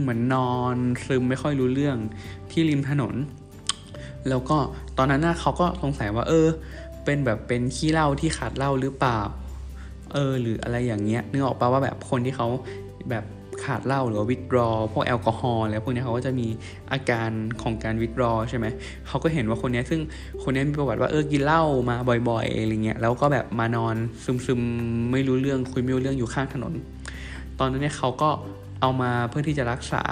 [0.00, 1.98] เหมือนนอนซึมไม่ค่อยรู้เรื่อง
[2.50, 3.14] ที่ริมถนน
[4.28, 4.56] แล้วก็
[4.98, 6.48] ตอนนั้นนะเขาก็สงสัยว่า เออ
[7.04, 9.20] เป็นแบบเป็นขี้เหล้าที่ขาดเหล้าหรือเปล่า
[10.12, 12.48] เออ หรืออะไรอย่างเงี้ยนึกออกปะว่าแบบคนที่เขา
[13.10, 13.24] แบบ
[13.64, 16.46] ขาดเหล้าหรือว่าวิตรอพวกแอลกอฮอล์แล้วพวกนี้เขาก็จะมี
[16.92, 17.30] อาการ
[17.62, 18.66] ของการวิตรอใช่ไหม
[19.08, 20.00] เขาก็เห็นว่าคนนี้ซึ่ง
[20.42, 21.96] คนนี้มีประวัติว่าเออกินเหล้ามา
[22.28, 26.72] บ่อยๆอะไรเงี้ยแล้วก็แบบมานอนซึมๆไม่รู้เรื่องคุยไม่รู้เรื่องอยู่ข้างถนน
[27.58, 28.30] ตอนนั้นเนี่ยเขาก็
[28.80, 30.02] เอามาเพื่อที่จะรักษา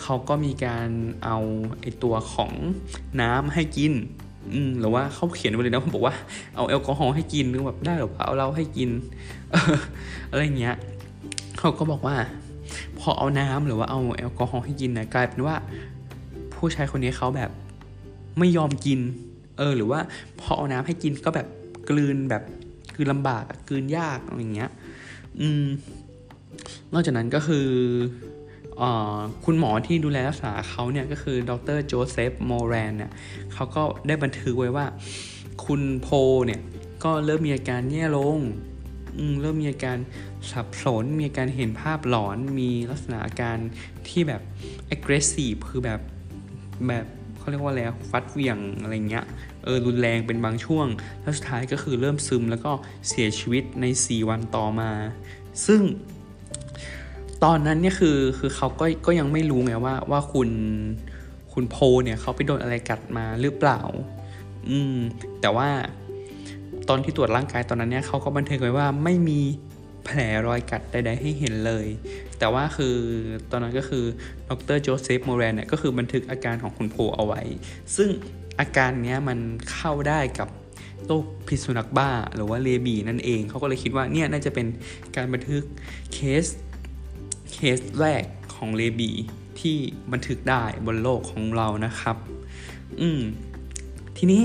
[0.00, 0.88] เขาก็มีการ
[1.24, 1.38] เอา
[1.80, 2.52] ไอตัวของ
[3.20, 3.92] น้ำให้กิน
[4.52, 6.14] อืมหรือว่าเขาเขียนไว้เลยนะเขาบอกว่า
[6.56, 8.90] เอาแอลกอฮอล์ให้กินนึกแบบได้หรือเปล่าเอาเหล้าให้กิน
[10.30, 10.76] อะไรเงี้ย
[11.58, 12.16] เขาก็บอกว่า
[13.02, 15.54] พอเอาน้ำหรือว่าเอาแอลกอฮอล์ให้กินนะกลายเป็นว่า
[16.54, 17.50] ผู้ชายคนนี้เขาแบบ
[18.38, 19.00] ไม่ยอมกิน
[19.58, 20.00] เออ หรือว่า
[20.40, 21.46] พอเอาน้ำให้กินก็แบบ
[21.88, 22.42] กลืนแบบ
[22.94, 24.70] กลืนลำบากกลืนยากอะไรเงี้ย
[25.40, 25.64] อืม
[26.92, 27.68] นอกจากนั้นก็คือ
[28.80, 28.82] อ
[29.44, 33.12] คุณหมอที่ดูแลรักษาเขาเนี่ยก็คือดรโจเซฟโมแรนเนี่ย
[33.52, 34.86] เขาก็ได้บันทึกไว้ว่า
[35.64, 36.08] คุณโพ
[36.46, 36.60] เนี่ย
[37.04, 38.38] ก็เริ่มมีอาการแย่ลง
[39.40, 39.98] เริ่มมีอาการ
[40.50, 43.56] สับสน มีอาการเห็นภาพหลอน มีลักษณะอาการ
[44.08, 44.42] ที่แบบ
[44.94, 46.00] aggressive คือแบบ
[46.88, 47.06] แบบ
[47.38, 49.24] เขาเรียกว่าอะไรฟัดเวียงอะไรเงี้ย
[49.64, 50.86] เออ รุนแรงเป็นบางช่วง
[51.22, 52.72] แล้วสุดท้ายก็คือเริ่มซึมแล้วก็
[53.08, 54.90] เสียชีวิตใน 4 วันต่อมา
[55.66, 55.80] ซึ่ง
[57.44, 60.48] ตอนนั้นเนี่ยคือคือเขาก็ก็ยังไม่รู้ไงว่าว่าคุณ
[61.52, 63.80] คุณโพเนี่ยเขาไปโดนอะไรกัดมาหรือเปล่า
[64.68, 64.96] อืม
[65.40, 65.68] แต่ว่า
[66.88, 69.40] ตอนที่ตรวจร่างกายตอนนั้นเนี่ยเขาก็บันทึกไว้ว่าไม่มี
[70.04, 71.86] แผลรอยกัดใดๆให้เห็นเลย
[72.38, 72.96] แต่ว่าคือ
[73.50, 74.04] ตอนนั้นก็คือ
[74.48, 77.42] ดรโจเซฟโมเรนเนี่ยก็คือบันทึกอาการของคุณโพเอาไว้
[77.96, 78.08] ซึ่ง
[78.60, 79.38] อาการเนี้ยมัน
[79.72, 80.48] เข้าได้กับ
[81.06, 84.66] โรคพิษสุนัขบ้าหรือว่า rabies นั่นเอง เขาก็เลยคิดว่าเนี่ยน่าจะเป็น
[85.16, 85.62] การบันทึก
[86.12, 86.44] เคส
[87.52, 89.10] เคสแรกของเลบี
[89.60, 89.76] ที่
[90.12, 92.16] บันทึกได้บนโลกของเรานะครับ
[93.00, 93.20] อืม
[94.16, 94.42] ทีนี้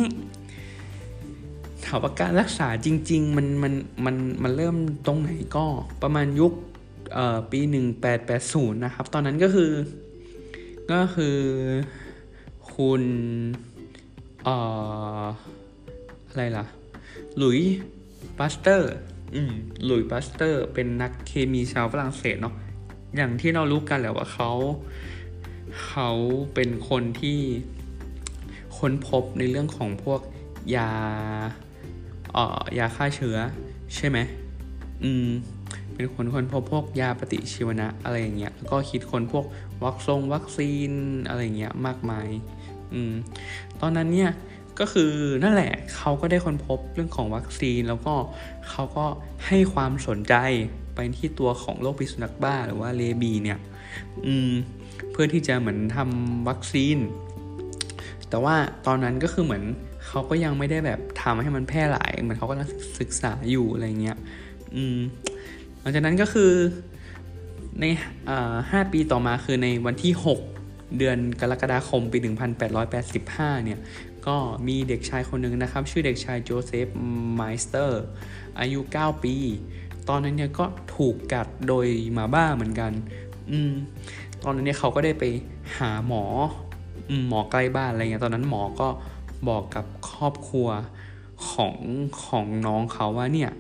[1.85, 3.73] ถามว่าการรักษาจริง ๆ มันมัน
[4.05, 5.65] มันมันเริ่มตรงไหนก็
[6.01, 6.53] ประมาณยุค
[7.51, 7.59] ปี
[8.21, 9.71] 1880 นะครับ ตอนนั้นก็คือ
[10.91, 11.37] ก็คือ
[12.73, 13.03] คุณ
[14.47, 14.49] อ
[16.29, 16.65] อะไรล่ะ
[17.37, 17.59] หลุย
[18.37, 18.91] ปาสเตอร์
[19.35, 19.51] อืม
[19.85, 22.55] หลุยส์ปาสเตอร์ เป็นนักเคมีชาวฝรั่งเศสเนาะ
[23.15, 24.51] อย่างที่เรารู้กันแหละว่าเขา
[25.87, 26.09] เขา
[26.53, 27.39] เป็นคนที่
[28.77, 30.21] ค้นพบในเรื่องของพวก
[30.75, 30.91] ยา
[32.79, 33.37] ยาฆ่าเชื้อ
[33.95, 34.17] ใช่ไหม
[35.03, 35.27] อืม
[35.93, 39.45] เป็นคนค้นพบพวกยาปฏิชีวนะอะไรอย่างเงี้ยแล้วก็คิดค้นพวก
[39.83, 40.91] วัคซงวัคซีน
[41.27, 42.27] อะไรเงี้ยมากมาย
[42.93, 43.13] อืม
[43.81, 44.31] ตอนนั้นเนี่ย
[44.79, 45.11] ก็คือ
[45.43, 48.13] นั่นแหละเขาก็ได้ค้นพบเรื่องของวัคซีนแล้วก็
[48.69, 49.05] เขาก็
[49.47, 50.35] ให้ความสนใจ
[50.95, 53.59] ไปที่ตัวของโรคพิษสุนัขบ้าหรือว่าเลบีเนี่ย
[54.25, 54.51] อืม
[55.11, 56.97] เพื่อที่จะเหมือนทำวัคซีน
[58.29, 59.63] แต่ว่าตอนนั้นก็คือเหมือน
[60.07, 62.55] เขาก็ยังไม่ได้แบบทำให้มันแพร่หลายเหมือนเขาก็
[62.99, 64.17] ศึกษาอยู่อะไรเงี้ย
[64.75, 64.97] อืม
[65.79, 66.51] หลังจากนั้นก็คือ
[67.79, 67.85] ใน
[68.71, 70.13] ห้าปีต่อมาคือในวันที่
[70.55, 72.17] 6 เดือนกรกฎาคมปี
[72.91, 73.79] 1885 เนี่ย
[74.27, 74.35] ก็
[74.67, 76.87] มีเด็กชายคนหนึ่งนะครับ ชื่อเด็กชายโจเซฟ
[77.35, 78.03] ไมสเตอร์
[78.59, 79.35] อายุ 9 ปี
[80.09, 80.65] ตอนนั้นเนี่ยก็
[80.95, 82.91] ถูกกัดโดยหมาบ้าเหมือนกัน
[83.51, 83.71] อืม
[84.43, 85.23] ตอนนั้นเนี่ยเขาก็ได้ไป
[85.77, 86.23] หาหมอ
[87.27, 88.87] หมอใกล้บ้านอะไรเงี้ย ตอนนั้นหมอก็
[89.49, 90.67] บอกกับครอบครัว
[91.49, 91.77] ของ
[92.25, 93.51] ของน้องเขาว่าเนี่ย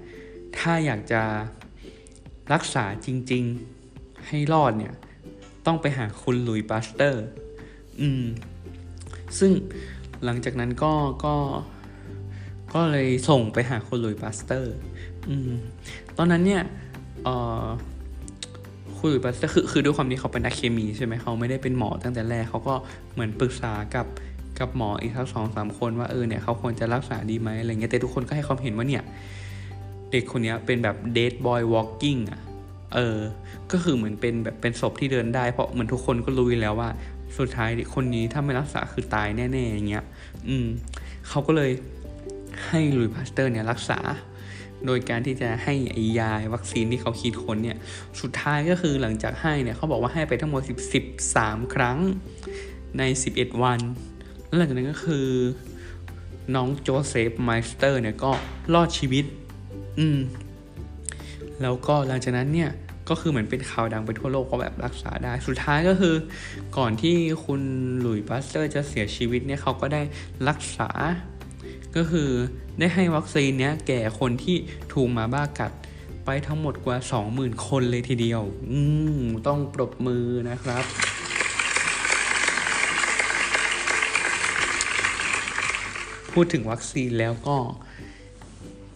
[0.57, 1.23] ถ้าอยากจะ
[2.53, 3.43] รักษาจริง
[3.85, 4.93] ๆให้รอดเนี่ย
[5.65, 7.23] ต้องไปหาคุณหลุยส์ปาสเตอร์
[8.01, 8.23] อืม
[9.39, 9.51] ซึ่ง
[10.25, 10.93] หลังจากนั้นก็
[11.25, 11.35] ก็
[12.73, 14.73] ก็เลยส่งไปหาคุณหลุยส์ปาสเตอร์
[15.29, 15.51] อืม
[16.17, 16.63] ตอนนั้นเนี่ย
[17.23, 17.29] เอ
[17.63, 17.65] อ
[18.97, 22.75] คุณหลุยส์ปาสเตอร์คือคือด้วยความที่เขาเป็นนักเคมีใช่ไหมเขาไม่ได้เป็นหมอตั้งแต่แรกเขาก็
[23.13, 24.05] เหมือนปรึกษากับ
[24.59, 29.03] กับหมออีกทั้งสองสามคนว่าเออเนี่ยเขาควรจะรักษาดีไหมอะไรเงี้ยแต่ทุกคนก็ให้ความเห็นว่าเนี่ย
[30.11, 32.41] เด็กคนนี้เป็นแบบ dead boy walking อะ
[32.95, 33.17] เออ
[33.71, 36.89] ก็คือเหมือนเป็นแบบเป็นศพที่เดินได้ เพราะเหมือนทุกคนก็รู้แล้วว่า
[37.37, 40.05] สุดท้ายคนนี้ถ้าไม่รักษาคือตายแน่ๆอย่างเงี้ย
[40.47, 40.65] อืม
[41.29, 41.71] เขาก็เลย
[42.67, 43.99] ให้หลุยส์ปาสเตอร์เนี่ยรักษา
[44.85, 47.77] โดยการที่จะให้ไอ้ยาวัคซีนที่เขาคิดค้นเนี่ย
[48.21, 50.77] สุดท้ายก็คือหลังจากให้เนี่ยเขาบอกว่าให้ไปทั้งหมด10
[51.31, 51.97] 13 ครั้ง
[52.97, 53.79] ใน 11 วัน
[54.47, 55.27] แล้วหลังจากนั้นก็คือ
[56.55, 58.31] น้องโจเซฟไมสเตอร์เนี่ยก็
[58.73, 59.25] รอดชีวิต
[59.99, 60.19] อืม
[61.61, 62.71] แล้วก็หลังจากนั้นเนี่ย
[63.09, 66.15] ก็คือเหมือนเป็นข่าวดังไปทั่วโลกก็แบบรักษาได้ สุดท้ายก็คือ
[66.77, 67.61] ก่อนที่คุณ
[67.99, 70.01] หลุยส์ปาสเตอร์จะเสียชีวิตเนี่ยเขาก็ได้
[70.47, 70.89] รักษา
[71.95, 72.29] ก็คือ
[72.79, 74.57] ได้ให้วัคซีนเนี้ยแก่คนที่
[74.93, 75.71] ถูกหมาบ้ากัด
[76.25, 76.97] ไปทั้งหมดกว่า
[77.31, 78.79] 20,000 คนเลยทีเดียว อื
[79.19, 80.83] มต้องปรบมือนะครับ
[86.41, 87.55] พูดถึงวัคซีนแล้วก็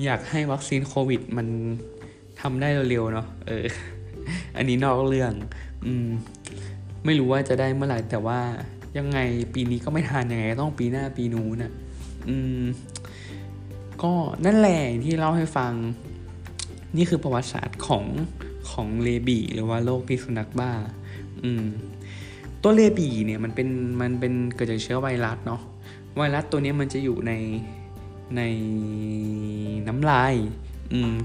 [0.04, 1.48] อยากให้วัคซีนโควิด มัน
[2.42, 3.66] ทำได้เร็วๆเนาะเออ
[4.58, 5.34] อันนี้นอกเรื่อง
[5.86, 6.08] อืม
[7.06, 8.40] ไม่รู้ว่าจะได้เมื่อไหร่แต่ว่า
[8.98, 9.20] ยังไง
[9.54, 11.72] ปีนี้ก็ไม่ทันยังไงต้องปีหน้าปีนู้นน่ะ
[12.30, 12.64] อืม
[14.02, 14.12] ก็
[14.46, 15.74] นั่นแหละที่เล่าให้ฟัง
[16.98, 18.06] นี่คือประวัติศาสตร์ของ
[18.72, 20.72] ของเลบีหรือว่าโรคพิษสุนัขบ้า
[21.44, 21.64] อืม
[22.62, 23.68] ตัวเลบีเนี่ยมันเป็น
[24.02, 25.62] มันเป็นเกิดจากเชื้อไวรัสเนาะ
[26.18, 27.34] ไวรัสตัวนี้มันจะอยู่ใน
[28.38, 28.42] ใน
[29.88, 30.34] น้ำลาย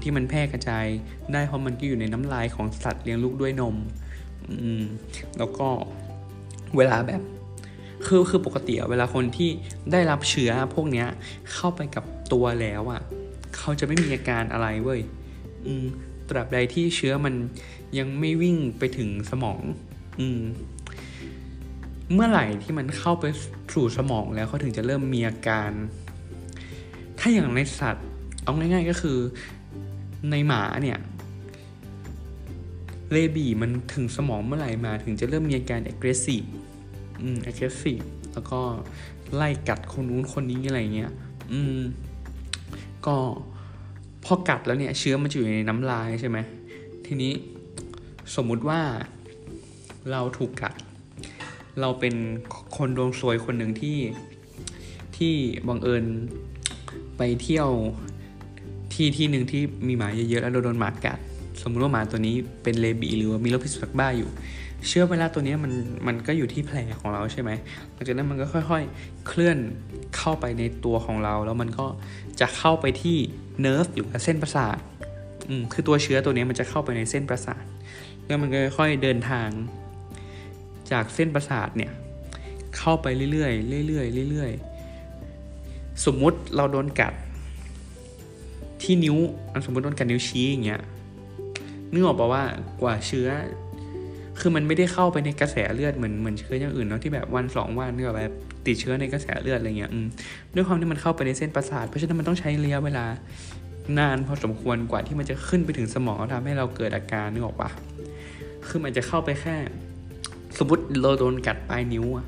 [0.01, 0.85] ที่มันแพร่กระจาย
[1.33, 3.75] ได้เพราะมันก็อยู่ในน้ำลายของสัตว์เลี้ยงลูกด้วยนม
[4.49, 4.83] อืม
[5.37, 5.67] แล้วก็
[6.77, 7.21] เวลาแบบ
[8.05, 9.49] คือคือปกติเวลาคนที่
[9.91, 11.07] ได้รับเชื้อพวกเนี้ย
[11.53, 13.01] เข้าไปกับตัวแล้วอะ่ะ
[13.57, 15.01] เขาจะไม่มีอาการอะไรเว้ย
[16.29, 17.33] ตราบใดที่เชื้อมัน
[17.97, 19.61] ยังไม่วิ่งไปถึงสมอง
[20.19, 20.39] อืม
[22.13, 23.25] เมื่อไหร่ที่มันเข้าไป
[23.73, 25.71] สู่สมองแล้วเขาถึงจะเริ่มมีอาการ
[27.19, 28.07] ถ้าอย่างในสัตว์
[28.43, 29.17] เอาง่าย ๆก็คือ
[30.29, 30.99] ในหมาเนี่ย
[33.11, 36.47] เลบีมันถึงสมองเมื่อไหร่มาถึงจะเริ่มมีอาการ aggressive
[37.21, 38.59] อืม aggressive แล้วก็
[39.35, 41.11] ไล่กัดคนนู้นคนนี้อะไรเงี้ย
[41.51, 41.79] อืม
[43.05, 43.15] ก็
[44.25, 46.37] พอกัดแล้วเนี่ย เชื้อมันจะอยู่ในน้ำลายใช่ไหม
[47.05, 47.33] ทีนี้
[48.35, 48.81] สมมุติว่า
[50.11, 50.73] เราถูกกัด
[51.81, 52.15] เราเป็น
[52.77, 53.97] คนดวงซวยคนหนึ่งที่
[55.17, 55.33] ที่
[55.67, 56.03] บังเอิญ
[57.17, 57.69] ไปเที่ยว
[58.93, 61.19] ที่ที่หนึ่งที่มีหมาเยอะๆแล้วโดนหมากัด
[61.61, 64.29] สมมุติว่าหมาตัวนี้เป็นเลบีหรือว่ามีโรคพิษสุนัขบ้าอยู่
[64.87, 65.71] เชื้อไวรัสตัวนี้มัน
[66.07, 67.51] มันก็อยู่ที่แผลของเราใช่ไหม
[67.93, 69.57] หลังจากนั้นมันก็ค่อยๆ เคลื่อน
[70.17, 71.85] เข้าไปในตัวของเรา แล้วมันก็
[72.39, 73.17] จะเข้าไปที่
[73.61, 74.77] เนิร์ฟหรือว่าเส้นประสาท
[75.49, 77.63] อืมคือตัวเชื้อตัวนี้มันจะเข้าไปในเส้นประสาท
[78.25, 79.47] แล้วมันก็ค่อยๆเดินทาง
[80.91, 81.91] จากเส้นประสาทเนี่ย
[82.77, 87.13] เข้าไปเรื่อยๆเรื่อยๆเรื่อยๆสมมุติเราโดนกัด
[88.81, 89.17] ที่นิ้ว
[89.65, 90.81] สมมติโดนกัดนิ้วชี้อย่างเงี้ย
[91.91, 92.43] นึกออกปะว่า
[92.81, 93.29] กว่าเชื้อ
[94.39, 98.33] คือมันไม่ได้เข้าไปในกระแสเลือดเหมือนเหมือนเชื้ออย่างอื่นเนาะที่แบบวันสองวันก็แบบ
[98.65, 99.91] ติดเชื้อในกระแสเลือดอะไรเงี้ย
[100.55, 103.05] ด้วยความที่มันเข้าไปในเส้นประสาท เพราะฉะนั้นมันต้องใช้ระยะเวลา
[103.99, 107.69] นานพอสมควรกว่าที่มันจะขึ้นไปถึงสมองทำให้เราเกิดอาการนึกออกปะ
[108.67, 109.55] คือมันจะเข้าไปแค่
[110.57, 112.25] สมมติเราโดนกัดปลายนิ้วอะ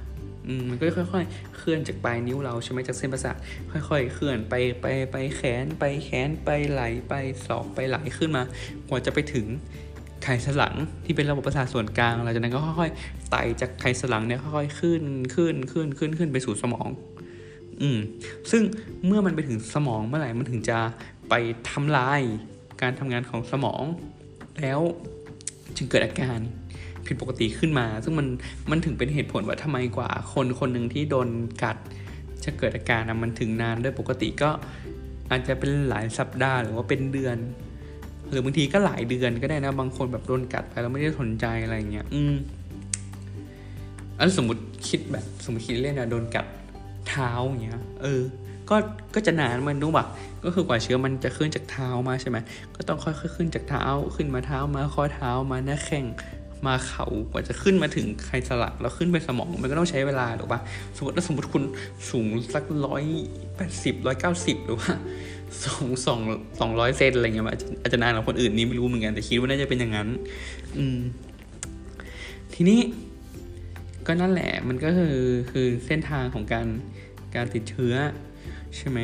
[0.69, 3.36] มันก็ค่อยๆ เคลื่อนจากปลายนิ้วเราใช่ไหมจากเส้นประสาท
[3.71, 7.13] ค่อย ๆ เคลื่อนไปไปไปแขนไปแขนไปไหลไป
[7.45, 8.43] ศอกไปไหลขึ้นมา
[8.89, 9.45] กว่าจะไปถึง
[10.23, 15.03] ไขสันหลังที่เป็นระบบประสาทส่วนกลางหลังจากนั้นก็ค่อยๆไต่จากไขสันหลังเนี่ยค่อยๆขึ้น
[15.36, 16.89] ขึ้นขึ้นขึ้นขึ้นไปสู่สมอง
[17.82, 17.99] อืม
[18.51, 18.62] ซึ่ง
[19.05, 20.79] เมื่อมันไปถึงสมองเมื่อไหร่มันถึงจะ
[21.29, 21.34] ไป
[21.69, 22.21] ทำลาย
[22.82, 23.84] การทำงานของสมอง
[24.62, 24.79] แล้ว
[25.77, 26.39] จึงเกิดอาการ
[27.10, 28.28] ผิดปกติขึ้นมา ซึ่งมัน
[28.72, 31.28] มันถึงเป็นเหตุผลว่าทำไมกว่าคนคนหนึ่งที่โดน
[31.63, 31.78] กัด
[32.45, 34.50] จะเกิดอาการนะมันถึงนานด้วยปกติก็
[35.30, 37.38] อาจจะเป็นหลายสัปดาห์หรือว่าเป็นเดือน
[38.30, 42.36] หรือบางทีก็หลายเดือนก็ได้นะบางคนแบบโดนกัดไปแล้วไม่ได้สนใจอะไรเงี้ยอืม
[44.19, 46.45] อันสมมติคิดแบบสมมติคิดเล่นนะโดนกัด
[47.10, 48.22] เท้าอย่างเงี้ย เออ
[48.69, 48.76] ก็
[49.15, 50.06] ก็จะนานมันรู้ป่ะ
[50.43, 52.38] ก็คือกว่าเชื้อมันจะขึ้นจากเท้ามาใช่ไหม
[52.76, 56.06] ก็ต้องค่อยๆขึ้นจากเท้าขึ้นมาเท้ามาข้อเท้ามาหน้าแข้ง
[56.67, 60.60] มาเขากว่าจะขึ้นมาถึงไขสลักแล้วขึ้นไปสมองมันก็ต้องใช้เวลาถูกปะ
[60.98, 61.63] สมมติถ้าสมมติคุณ
[62.10, 63.04] สูงสักร้อย
[63.58, 64.91] แปดสิบร้อยเก้าสิบหรือว่า
[65.63, 66.19] สองสอง
[66.60, 67.45] สองร้อยเซนอะไรเงี้ย
[67.82, 70.08] อาจจะนานกว่าคนอื่นนี่ไม่รู้เหมือนกันแต่คิดว่าน่าจะเป็นอย่างนั้น
[70.78, 71.00] อืม
[72.54, 72.80] ทีนี้
[74.08, 75.17] ก็นั่นแหละมันก็คือ
[75.52, 76.67] คือเส้นทางของการ
[77.36, 77.95] การติดเชื้อ
[78.78, 79.00] ใช่ไหม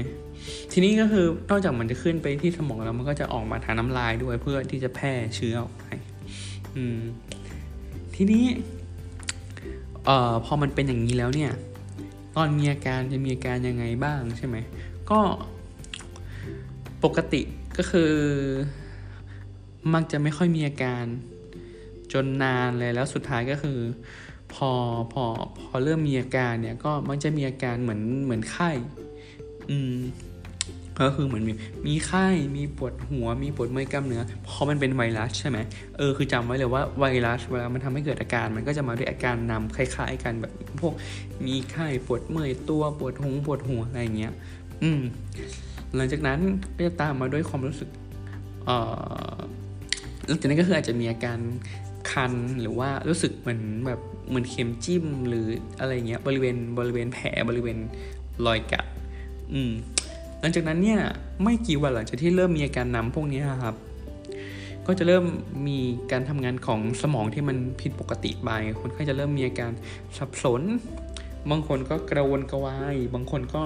[0.71, 5.85] ทีนี้ก็คือนอกจากมันจะขึ้นไปที่สมองแล้วมันก็จะออกมาทางน้ำลายด้วยเพื่อที่จะแพร่เชื้อออกไป
[6.75, 6.97] อืม
[8.15, 8.45] ทีนี้
[10.05, 11.51] เอ่อพอมันเป็นอย่างนี้แล้วเนี่ย
[12.35, 14.57] ตอนมีอาการจะมีอาการยังไงบ้างใช่ไหม
[15.09, 15.19] ก็
[17.03, 17.41] ปกติ
[17.77, 18.13] ก็คือ
[19.93, 21.03] มักจะไม่ค่อยมีอาการ
[22.13, 23.79] จนนานเลยแล้วสุดท้ายก็คือ
[24.53, 24.71] พอ
[25.13, 25.23] พอ
[25.59, 28.71] พอเริ่มมีอาการเนี่ยก็มันจะมีอาการเหมือนเหมือนไข้
[29.69, 29.95] อืม
[30.99, 31.53] ก็คือเหมือนมี
[31.87, 35.57] มีไข้มีปวดหัว มีปวดเมื่อยกล้ามเนื้อเพราะมันเป็นไวรัสใช่ไหม
[35.97, 40.93] เออคือจำไว้เลยว่าไวรัสเวลามันทำให้เกิดอาการมันก็จะมาด้วยอาการนำคล้ายๆกันแบบพวก
[41.47, 44.33] มีไข้ปวดเมื่อยตัวปวดหงปวดหัวอะไรเงี้ย
[44.83, 45.01] อืม
[45.95, 46.39] หลังจากนั้น
[46.75, 47.89] ก็จะตามมาด้วยความรู้สึก
[48.65, 48.77] เอ่
[49.35, 49.37] อ
[50.27, 51.39] หลังจากนั้นก็คืออาจจะมีอาการ
[52.11, 55.47] คันหรือว่ารู้สึกเหมือนแบบเหมือนเข็มจิ้มหรือ
[55.79, 57.77] อะไรเงี้ยบริเวณบริเวณแผลบริเวณ
[58.45, 58.85] รอยกัด
[59.53, 59.71] อืม
[60.47, 61.01] ลังจากนั้นเนี่ย
[61.43, 63.75] ไม่กี่วันหลังจากที่เริ่มมีอาการน้ำพวกนี้ครับ
[64.87, 65.25] ก็จะเริ่ม
[65.67, 65.79] มี
[66.11, 69.71] การทำงานของสมองที่มันผิดปกติไปคนไข้จะเริ่มมีอาการ
[70.17, 70.61] สับสน
[71.49, 73.61] บางคนก็กระวนกระวาย บางคนก็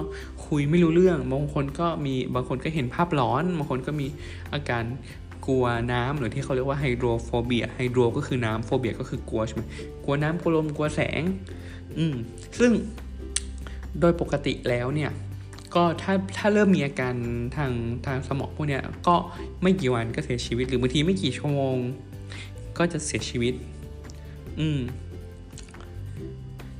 [0.46, 4.06] คุยไม่รู้เรื่อง บางคนก็มีบางคนก็เห็นภาพร้อน บางคนก็มี
[4.52, 4.84] อาการ
[5.46, 9.62] กลัวน้ำหรือที่เขาเรียกว่าไฮโดรโฟเบียไฮโดรก็คือน้ำโฟเบียก็คือกลัวใช่ไหม
[10.04, 11.22] กลัวน้ำกลัวลมกลัวแสง
[11.98, 12.14] อืม
[12.58, 12.72] ซึ่ง
[14.00, 15.10] โดยปกติแล้วเนี่ย
[15.74, 17.14] ก็ถ้าถ้าเริ่มมีอาการ
[17.56, 17.72] ทาง
[18.06, 19.14] ทางสมองพวกเนี้ยก็
[19.62, 21.76] ไม่กี่วันก็เสียชีวิต หรือบางทีไม่กี่ชั่วโมง
[22.78, 23.54] ก็จะเสียชีวิต
[24.60, 24.80] อืม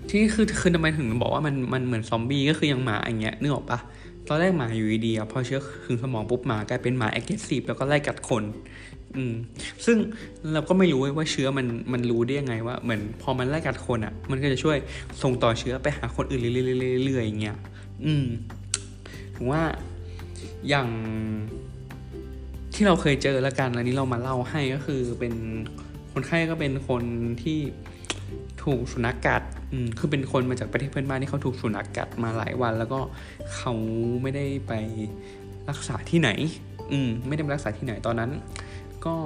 [0.08, 3.78] ที่คือคือทำไมถึงบอกว่ามันมันเหมือนซอมบี้ก็คือยังหมาอย่างเงี้ยนึกออกปะ
[4.28, 8.44] ตอนแรกหมาอยู่ดีๆพอเชื้อถึงสมองปุ๊บหมากลายเป็นหมา active แล้วก็ไล่กัดคน
[9.16, 9.34] อืม
[9.84, 9.96] ซึ่ง
[10.52, 14.76] เราก็ไม่รู้ว่าเชื้อมันมันรู้ได้ยังไงว่าเหมือนพอมันไล่กัดคนอะ่ะ มันก็จะช่วย
[15.22, 17.56] ส่งต่อเชื้อไปหาคนอื่นเรื่อยๆอย่างเงี้ย
[18.04, 18.26] อืม
[19.40, 19.64] ถึงว่า
[20.68, 20.88] อย่าง
[22.74, 25.34] ที่เราเคยเจอแล้วกันอันนี้เรามาเล่าให้ก็คือเป็น
[26.12, 27.02] คนไข้ก็เป็นคน
[27.42, 27.58] ที่
[28.64, 33.00] ถูกสุนัขกัด อืม คือเป็นคนมาจากประเทศเพื่อนบ้านที่เขาถูกสุนัขกัดมาหลายวัน แล้วก็
[33.54, 33.72] เขา
[34.22, 34.72] ไม่ได้ไป
[35.68, 36.30] รักษาที่ไหน
[36.92, 38.30] อืม ไม่ได้ไปรักษาที่ไหนตอนนั้น
[39.06, 39.16] ก็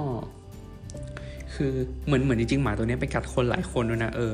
[1.55, 1.71] คือ
[2.05, 4.33] เหมือนเหมือนจริงๆหมาตัวนี้ไปกัดคนหลายคนด้วยนะเออ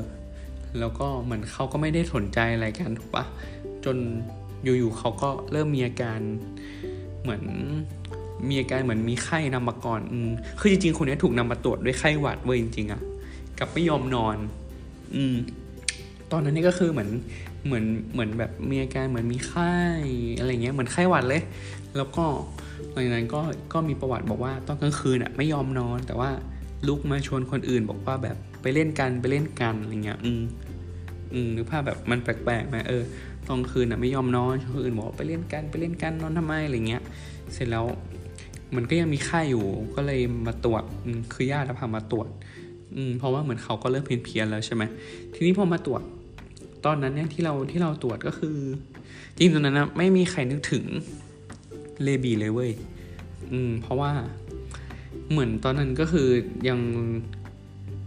[0.78, 3.24] แล้วก็เหมือนเขาก็ไม่ได้สนใจอะไรกันถูกปะ
[3.84, 3.96] จน
[4.64, 6.20] อยู่ๆเขาก็เริ่มมีอาการ
[7.22, 7.42] เหมือน
[8.48, 13.00] มีอาการเหมือนมีไข้นำมาก่อนอืมคือจริงๆ คนนี้ถูกนำมาตรวจด้วยไข้หวัดเว้ยจริงๆอะ
[13.58, 14.36] กับไม่ยอมนอน
[15.14, 15.34] อืม
[16.32, 17.10] ตอนนั้นนี่ก็คือเหมือน
[17.66, 19.74] เหมือนเหมือนแบบมีอาการเหมือนมีไข้
[20.38, 21.42] อะไรเงี้ยเหมือนไข้หวัดเลย
[21.96, 22.24] แล้วก็
[22.92, 23.40] หลังจากนั้นก็
[23.72, 26.30] ก็มีประวัติบอกว่าตอนกลางคืนอะไม่ยอมนอน แต่ว่า
[26.88, 30.42] ลุกมาชวนคนอื่นบอกว่าแบบไปเล่นกันไปเล่นกันอะไรเงี้ย อืม
[31.34, 33.02] อืมหรือภาพแบบมันแปลกๆไหมเออ
[33.48, 37.02] ตอนคืนอะไม่ยอมนอนคนอื่นบอกไปเล่นกันไปเล่นกันนอนทำไมอะไรเงี้ย
[37.52, 37.84] เสร็จแล้ว
[38.74, 40.82] มันก็ยังมีไข้อยู่ก็เลยมาตรวจ
[41.32, 42.28] คือญาติพามาตรวจ
[42.94, 44.82] อืมเพราะว่าเหมือนเขาก็เริ่มเพี้ยนเพียนแล้วใช่ไหม
[45.34, 46.02] ทีนี้พอมาตรวจ
[46.84, 48.56] ตอนนั้นเนี่ยที่เราที่เราตรวจก็คือ
[49.36, 50.84] จริงตอนนั้นนะไม่มีใครนึกถึง
[52.02, 52.70] เลบีเลยเว้ย
[53.52, 54.10] อืมเพราะว่า
[55.30, 56.28] เหมือนตอนนั้นก็คือ
[56.68, 56.78] ยัง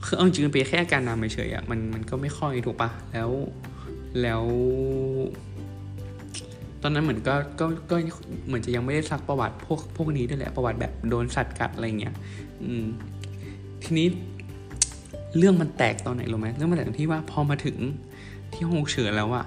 [0.06, 3.30] คือเอาจริงเป็นแค่อาการนำเฉยๆอะมันมันก็ไม่ค่อยถูกปะแล้ว
[4.22, 4.44] แล้ว
[6.82, 7.96] ตอนนั้นเหมือนก็ก็ก็
[8.48, 12.16] เหมือนจะยังไม่ได้ซักประวัติพวกพวกนี้ด้วยแหละประวัติแบบโดนสัตว์กัดอะไรเงี้ย
[12.64, 12.86] อืม
[13.84, 14.08] ทีนี้
[15.38, 17.78] เรื่องมันแตกตอนไหนรู้ไหมเรื่องมันแตกที่ว่าพอมาถึง
[18.54, 19.46] ที่ห้องเฉือแล้วอะ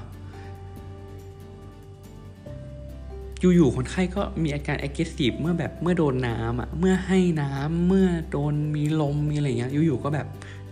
[3.40, 10.26] อยู่ๆคนไข้ก็มีอาการ aggressive เมื่อแบบเมื่อโดนน้ำอะเมื่อให้น้ำเมื่อโดนมีลมมีอะไรเงี้ยอยู่ๆก็แบบ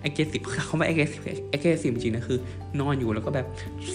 [0.07, 2.39] aggressive เขาไม่ aggressive aggressive จริงนะคือ
[2.81, 3.47] นอนอยู่แล้วก็แบบ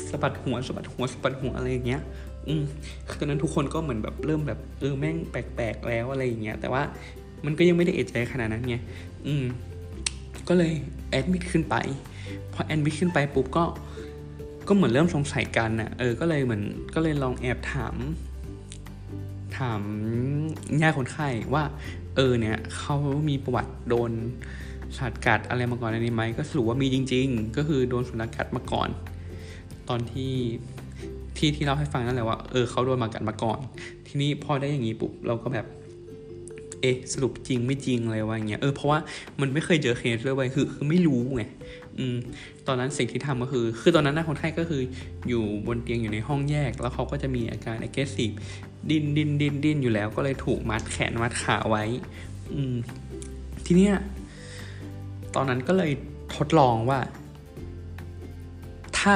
[0.10, 2.02] สะบัดหัวสะบัดหัวสะบัดหัวอะไรอย่างเงี้ย
[2.48, 2.64] อืม
[3.20, 6.84] ตอนนั้นทุกคนก็เหมือนแบบเริ่มแบบเออแม่งแปลกๆแล้วอะไรอย่างเงี้ยแต่ว่า
[7.46, 8.76] มันก็ยังไม่ได้เอะใจขนาดนั้นไง
[9.28, 9.44] อืม
[10.48, 10.74] ก็เลย
[11.10, 11.76] แอดมิดขึ้นไป
[12.54, 13.64] พอแอดมิดขึ้นไปปุ๊บก็
[14.68, 16.64] ก็เหมือนเริ่มสงสัยกันนะเออก็เลยเหมือน
[16.96, 17.96] ก็เลยลองแอบถาม
[19.58, 19.82] ถาม
[20.82, 21.64] ญาติคนไข้ว่า
[22.16, 22.96] เออเนี่ยเขา
[23.30, 24.12] มีประวัติโดน
[24.98, 28.90] สัตว์กัดอะไรมาก่อนในนี้ไหมก็สรุปว่ามีจริง ๆ ก็คือโดนสุนัขกัดมาก่อน
[29.90, 30.34] ตอนที่
[31.38, 33.60] ที่ที่เราให้ฟังนั่นแหละว่าเออเขาโดนมากัดมาก่อน
[34.08, 35.66] ทีนี้พอได้อย่างนี้ปุ๊บเราก็แบบ
[36.82, 39.00] เอ๊ะสรุปจริงไม่จริงอะไรวะอย่างเงี้ยเออเพราะว่า
[39.42, 41.44] มันไม่เคยเจอเคสเลยคือคือไม่รู้ไง
[41.98, 42.16] อืม
[42.68, 44.82] ตอนนั้นสิ่งที่ทำก็คือ คือตอนนั้นนะคนไข้ก็คือ
[45.28, 48.36] อยู่บนเตียงอยู่ในห้องแยก แล้วเขาก็จะมีอาการ aggressive
[48.90, 51.84] ดิ้นดิ้นดิ้นดิ้นอยู่แล้วก็เลยถูกมัดแขนมัดขาไว้
[52.54, 52.76] อืม
[53.66, 53.94] ทีเนี้ย
[55.36, 55.92] ตอนนั้นก็เลย
[56.36, 57.00] ทดลองว่า
[58.98, 59.16] ถ้า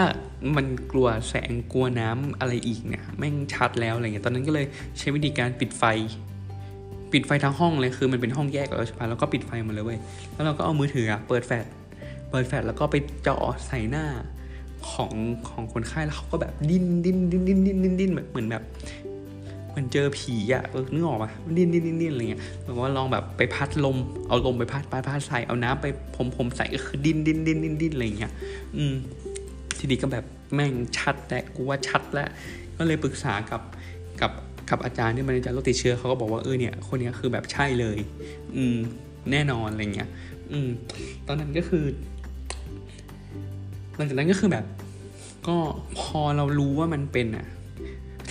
[0.55, 4.66] มันกลัวแสงกลัวน้ำอะไรอีกเนี่ยแม่งชัดแล้วอะไรเงี้ยตอนนั้นก็เลย
[4.97, 5.84] ใช้วิธีการปิดไฟ
[7.13, 9.99] ปิดไฟทั้งห้องเลยคือมันเป็นห้องแยกแล้วใช่ปะแล้วก็ปิดไฟหมดเลยเว้ย
[10.34, 11.66] แล้วเราก็เอามือถือเปิดแฟลช
[12.30, 12.95] เปิดแฟลชแล้วก็ไป
[13.28, 14.05] จาะใส่หน้า
[14.89, 15.13] ของ
[15.49, 18.63] ของคนไข้แล้วเขาก็แบบดิ้นดิ้นดิ้นดิ้นดิ้นดิ้นดิ้นแบบเหมือนแบบ
[19.76, 23.97] มันเจอผีอะเออนึกออกปะดิ้นดิ้นดิ้นอะไรเงี้ยแบบว่าลองแบบไปพัดลม
[24.28, 28.32] เอาลมไปพัดพัดพัดใส่เอาน้ำไปพรมพรมใส่ก็คือดิ้นดิ้นดิ้นดิ้นดิ้นอะไรเงี้ย
[28.78, 28.93] อืม
[29.78, 32.30] ทีนี้ก็แบบแม่งชัดแต่กูว่าชัดแล้ว
[32.78, 33.61] ก็เลยปรึกษากับ
[34.21, 34.32] กับ
[34.69, 37.97] กับอาจารย์ที่มันอาจารย์โรคติดเชื้อเขาก็บอกว่าเออเนี่ยคนนี้คือแบบใช่เลย
[38.55, 38.78] อืม
[39.32, 40.09] แน่นอนอะไรเงี้ย
[40.51, 40.69] อืม
[41.28, 41.86] ตอนนั้นก็คือ
[43.95, 44.65] หลังจากนั้นก็คือแบบ
[45.47, 45.57] ก็
[45.99, 47.45] พอเรารู้ว่ามันเป็นอะ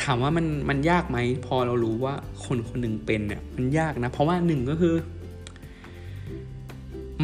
[0.05, 4.95] ถามว่ามันมันยากไหมพอเรารู้ว่าคนคนหนึ่งเป็นเนี่ยมันยากนะ เพราะว่าหนึ่งก็คือ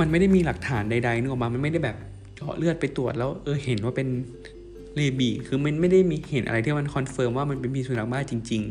[0.00, 1.96] มันไม่ได้มีหลักฐานใดๆนึกออกปะมันไม่ได้แบบ
[2.36, 4.08] เจาะเลือดไปตรวจแล้ว เออเห็นว่าเป็น
[4.96, 8.62] rabies คือมันไม่ได้มีเห็นอะไรที่มัน confirm ว่ามันเป็นพิษสุนัขบ้าจริง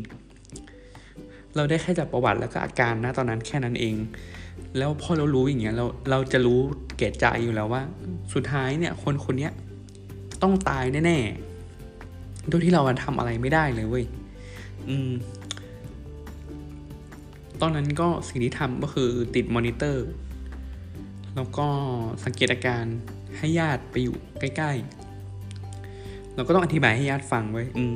[0.74, 3.94] ๆ เราได้แค่จากประวัติแล้วก็อาการนะตอนนั้นแค่นั้นเอง
[4.78, 6.60] แล้วพอเรารู้อย่างเงี้ยเราเราจะรู้
[6.96, 7.82] เกตใจอยู่แล้วว่า
[8.34, 9.48] สุดท้ายเนี่ย คนคนนี้
[10.42, 11.49] ต้องตายแน่ๆ
[12.48, 14.04] โดยที่เราทำอะไรไม่ได้เลยเว้ย
[14.88, 15.10] อืม
[17.60, 20.06] ตอนนั้นก็สิ่งที่ทำก็คือติดมอนิเตอร์
[21.36, 21.66] แล้วก็
[22.24, 22.84] สังเกตอาการ
[23.38, 27.92] ให้ญาติไปอยู่ใกล้ๆ เราก็ต้องอธิบายให้ญาติฟังไว้อืม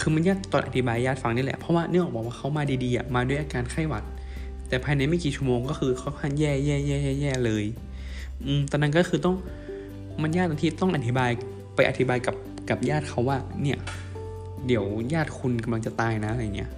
[0.00, 4.04] คือมันยากตอนอธิบายญาติฟังนี่แหละ เพราะว่าเนื่องบอกว่าเขามาดีๆอะมาด้วยอาการไข้หวัด
[4.68, 7.64] แต่ภายในไม่กี่ชั่วโมงก็คือเขาค่อนแย่แย่แย่แย่เลย
[8.44, 9.34] อืม ตอนนั้นก็คือต้อง
[10.22, 11.30] มันยากตรงที่ต้องอธิบาย
[11.74, 12.34] ไปอธิบายกับ
[12.70, 13.78] กับญาติเขาว่า เนี่ย
[14.66, 16.70] เดี๋ยวญาติคุณกำลังจะตายนะอะไรเงี้ย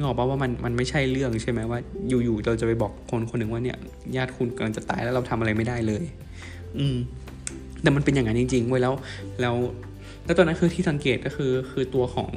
[0.00, 3.78] งอกปะว่ามันมันไม่ใช่เรื่องใช่ไหมว่า อยู่ๆเราจะไปบอกคนคนหนึ่งว่าเนี่ย
[4.16, 6.04] ญาติคุณกำลังจะตายแล้วเราทำอะไรไม่ได้เลย
[6.78, 6.96] อืม
[7.82, 8.94] แต่มันเป็นอย่างนั้นจริงๆไว้แล้ว
[9.40, 9.54] แล้ว
[10.24, 12.30] แล้วตอนนั้นคือที่สังเกตก็คือคือตัวของ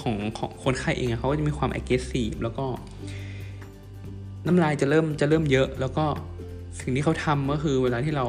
[0.00, 2.66] ของของคนไข้เองเขาก็จะมีความ aggressive แล้วก็
[4.46, 6.04] น้ำลายจะเริ่มจะเริ่มเยอะ แล้วก็
[6.80, 8.26] สิ่งที่เขาทำก็คือเวลาที่เรา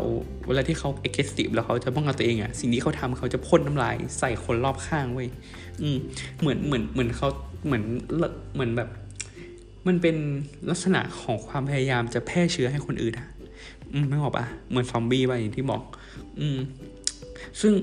[0.47, 5.29] เวลาที่เขา aggressive แล้วเขาจะป้องกันตัวเองอะสิ่งที่เขาทำเขาจะพ่นน้ำลายใส่คนรอบข้างเว้ย
[5.81, 5.97] อืม
[6.39, 7.27] เหมือนเหมือนเหมือนเขา
[7.65, 7.83] เหมือน
[8.55, 8.89] เหมือนแบบ
[9.87, 10.15] มันเป็น
[10.69, 13.27] ลักษณะของความพยายามจะแพร่เชื้อให้คนอื่นอะ
[13.93, 15.81] อืมไม่บอกปะเหมือนซอมบี้ไปอย่างที่บอก
[16.39, 16.57] อืม
[17.61, 17.73] ซึ่ง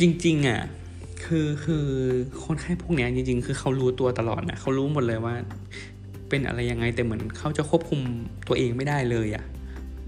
[0.00, 0.62] จริง ๆอะ
[1.24, 1.86] คือคือ
[2.44, 5.34] คนไข้พวกเนี้ยจริง ๆ คือเขารู้ตัวตลอดนะเขารู้หมดเลยว่า
[6.28, 8.00] เป็นอะไรยังไงแต่เหมือนเขาจะควบคุม
[8.48, 9.44] ตัวเองไม่ได้เลยอะ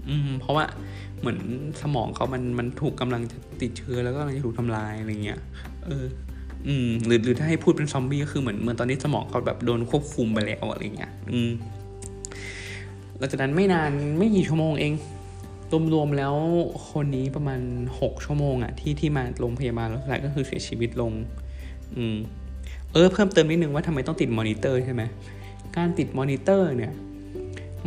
[0.09, 0.65] อืม เพราะว่า
[1.19, 1.39] เหมือน
[1.81, 5.39] สมองเขามันมันถูกกำลังจะติดเชื้อแล้วก็กำลังจะถูกทำลายอะไรเงี้ย
[5.85, 6.05] เออ
[6.67, 11.51] อืม หรือหรือถ้าให้พูดเป็นซอมบี้ก็คือเหมือนเหมือนตอนนี้สมองเขาแบบโดนควบคุมไปแล้วอะไรเงี้ย อืม
[13.17, 14.93] หลังจากนั้นไม่นานไม่กี่ชั่วโมงเอง
[15.93, 16.35] รวมๆแล้ว
[16.91, 17.61] คนนี้ประมาณ
[17.99, 21.11] หกชั่วโมงอะที่ที่มาโรงพยาบาลแล้วสุดท้ายก็คือเสียชีวิตลง
[21.95, 22.17] อืม
[22.93, 25.01] เออ เพิ่มเติมนิดนึงว่าทำไมต้องติดมอนิเตอร์ใช่ไหม
[25.77, 26.93] การติดมอนิเตอร์เนี่ย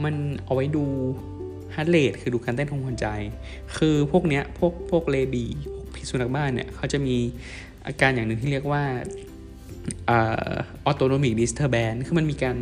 [0.04, 0.14] มัน
[0.44, 0.84] เอาไว้ดู
[1.74, 3.08] heart rate คือดูการเต้นของหัวใจ
[3.76, 7.16] คือพวกเนี้ยพวกพวก rabies พวกพิษสุนัขบ้านเนี่ยเขาจะมี
[7.86, 8.82] อาการอย่างหนึ่งที่เรียกว่า
[10.10, 10.12] อ
[10.84, 12.56] autonomic disturbance คือมันมีการ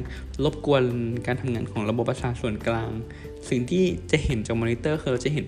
[0.44, 0.82] รบกวน
[1.26, 2.90] การทำงานของระบบประสาทส่วนกลาง
[3.48, 5.46] สิ่งที่จะเห็นจากมอนิเตอร์คือเราจะเห็น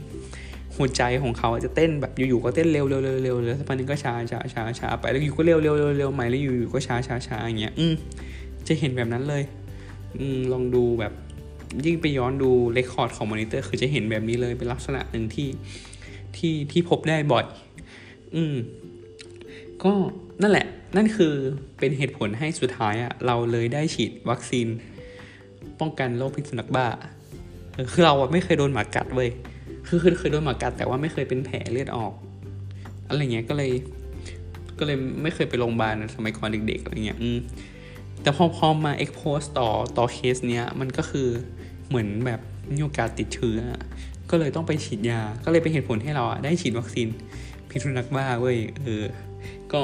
[0.76, 7.94] หัวใจของเขาจะเต้นแบบอยู่ๆก็เต้นเร็วเร็วเร็วเร็วแล้วสักพักนึงก็ช้าช้าช้าช้าไปแล้วอยู่ก็เร็วเร็วเร็วเร็วใหม่แล้วอยู่ๆก็ช้าช้าช้าอย่างเงี้ยอืม
[8.66, 9.42] จะเห็นแบบนั้นเลย
[10.20, 11.12] อลองดูแบบ
[11.86, 15.48] ยิ่งไปย้อนดู record ของมอนิเตอร์คือจะเห็นแบบนี้เลยเป็นลักษณะหนึ่งที่
[16.36, 17.44] ที่ที่พบได้บ่อย
[18.34, 18.54] อืม
[19.84, 19.92] ก็
[20.42, 21.34] นั่นแหละ นั่นคือ
[21.78, 24.66] เป็นเหตุผลให้สุดท้ายอะเราเลยได้ฉีดวัคซีน
[25.80, 26.86] ป้องกันโรคพิษสุนัขบ้า
[27.92, 29.30] คือเราอะไม่เคยโดนหมากัดเว้ย
[29.86, 32.12] คือคือเคยโดนหมากัด แต่ว่าไม่เคยเป็นแผลเลือดออก
[33.08, 33.70] อะไรเงี้ยก็เลย
[34.78, 37.38] ก็เลยไม่เคยไปโรงพยาบาลสมัยก่อนเด็กๆอะไรเงี้ย อืม
[38.22, 39.68] แต่พอพอมาเอ็กโพสต่อ
[39.98, 41.28] ต่อเคสเนี้ยมันก็คือ
[41.88, 42.40] เหมือนแบบ
[42.72, 43.58] มีโอกาสติดเชื้อ
[44.30, 47.08] ก็เลยต้องไปฉีดยา ก็เลยเป็นเหตุผลให้เราอะได้ฉีดวัคซีน
[47.68, 49.04] พิษสุนัขบ้าเว้ยเออ
[49.72, 49.80] ก็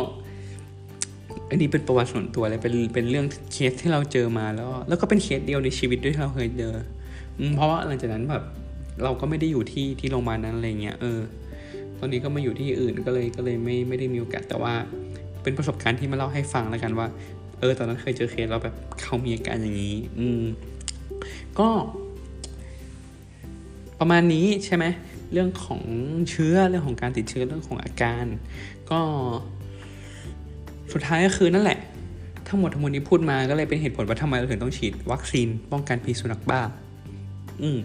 [1.49, 6.75] อันนี้เป็นประวัติส่วนตัวเลยเป็นเป็นเรื่องเคสที่เราเจอมาแล้ว แล้วก็เป็นเคสเดียวในชีวิตด้วยที่เราเคยเจอ
[7.57, 8.45] เพราะว่าหลังจากนั้นแบบ
[9.05, 11.21] เราก็ไม่ได้อยู่ที่ที่โรงพยาบาลนั้นอะไรเงี้ยเออ
[11.99, 14.75] ตอนนี้ก็มาอยู่ที่อื่นก็เลยก็เลยไม่ไม่ได้มีโอกาสแต่ว่า
[15.43, 17.07] เป็นประสบการณ์ที่มาเล่าให้ฟังแล้วกันว่า
[17.61, 20.43] เออตอนนั้นเคยเจอเคสแล้วแบบเขามีอาการอย่างนี้ อืม
[21.59, 21.69] ก็
[23.99, 24.85] ประมาณนี้ใช่ไหม
[25.33, 25.83] เรื่องของ
[26.31, 28.25] เชื้อเรื่องของการติดเชื้อเรื่องของอาการ
[28.91, 29.01] ก็
[30.93, 31.79] สุดท้ายก็คือนั่นแหละ
[32.49, 36.61] ทั้งหมดทั้งมวลที่พูดมาก็เลยเป็นเหตุผลว่าทำไมเราถึงต้องฉีดวัคซีนป้องกันพิษสุนัขบ้า
[37.63, 37.79] อืม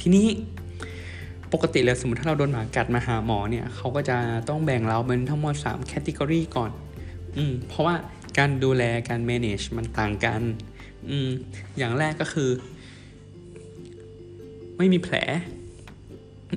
[0.00, 0.26] ทีนี้
[1.52, 4.16] ปกติแล้วสมมติถ้าเราโดนหมากัดมาหาหมอเนี่ยเขาก็จะ
[4.48, 6.70] ต้องแบ่งเราเป็นทั้งหมด3แคตตากรีก่อน
[7.36, 7.94] อืมเพราะว่า
[8.38, 10.42] การดูแลการ manage มันต่างกัน
[11.10, 11.28] อืม
[11.78, 12.50] อย่างแรกก็คือ
[14.78, 15.14] ไม่มีแผล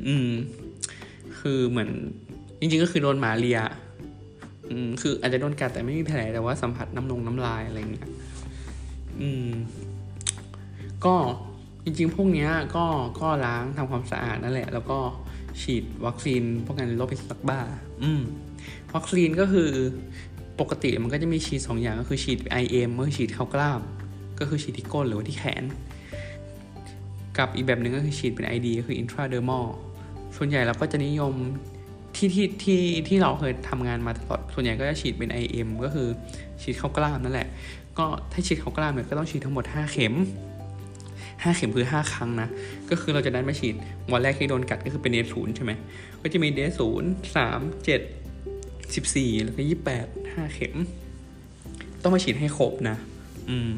[0.07, 0.29] อืม
[1.39, 1.89] คือเหมือน
[2.59, 3.59] จริงๆก็คือโดนหมาเลีย
[4.69, 8.07] อืม คืออาจจะโดนกัดแต่ไม่มีแผลแต่ว่าสัมผัสน้ำนงน้ำลายอะไรเงี้ย
[9.21, 9.49] อืม
[11.05, 11.15] ก็
[11.83, 12.85] จริงๆ พวกเนี้ยก็
[13.21, 14.99] ก็ล้างทำความสะอาดนั่นแหละ แล้วก็
[15.61, 17.59] ฉีดวัคซีนป้องกันโรคพิษสุนัขบ้า
[18.03, 18.21] อืม
[18.95, 19.69] วัคซีนก็คือ
[20.59, 23.81] ปกติมันก็จะมีฉีดสองอย่างก็คือฉีด IM ก็คือฉีดเข้ากล้าม
[24.39, 25.63] ก็คือฉีดที่ก้นหรือว่าที่แขน
[27.37, 29.65] กับอีกแบบหนึ่งก็คือฉีดเป็น ID ก็คือ intradermal
[30.37, 31.33] ส่วนใหญ่เราก็จะนิยม
[32.15, 36.07] ที่ที่ที่ที่เราเคยทำงานมาตลอดส่วนใหญ่ก็จะฉีดเป็น IM ก็คือ
[36.61, 37.47] ฉีดเข้ากล้ามนั่นแหละ
[37.97, 40.13] ก็ถ้าฉีดเข้ากล้ามเนี่ยก็ต้องฉีดทั้งหมด 5 เข็ม
[41.43, 42.49] 5 เข็มคือ 5 ครั้งนะ
[42.89, 43.75] ก็คือเราจะได้มาฉีด
[44.11, 45.71] วันแรกที่โดนกัดก็คือเป็นเดศูนย์ใช่ไหม
[46.21, 48.01] ก็จะมีเดศูนย์สามเจ็ด
[48.95, 50.75] สิบสี่แล้วก็ยี่แปดห้าเข็ม
[52.01, 52.95] ต้องมาฉีดให้ครบนะ
[53.49, 53.69] อืม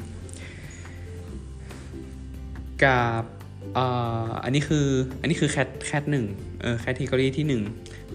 [2.84, 3.24] กับ
[3.78, 4.88] อ่าอันนี้คือ
[5.22, 6.26] อันนี้คือแคทแคทหนึ่ง
[6.62, 7.64] เออแคททีกรีที่หนึ่ง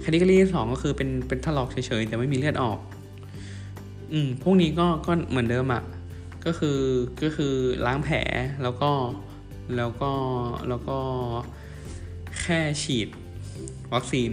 [0.01, 2.79] แคททีกรีที่สองก็คือเป็นเป็นทะลอกเฉยๆ แต่ไม่มีเลือดออก
[4.13, 5.83] อืม พวกนี้ก็ก็เหมือนเดิมอะ
[6.45, 6.79] ก็คือ
[7.23, 7.55] ก็คือ
[7.87, 8.17] ล้างแผล
[8.63, 8.91] แล้วก็
[9.77, 10.13] แล้วก็
[10.69, 10.99] แล้วก็
[12.41, 13.09] แค่ฉีด
[13.95, 14.31] วัคซีน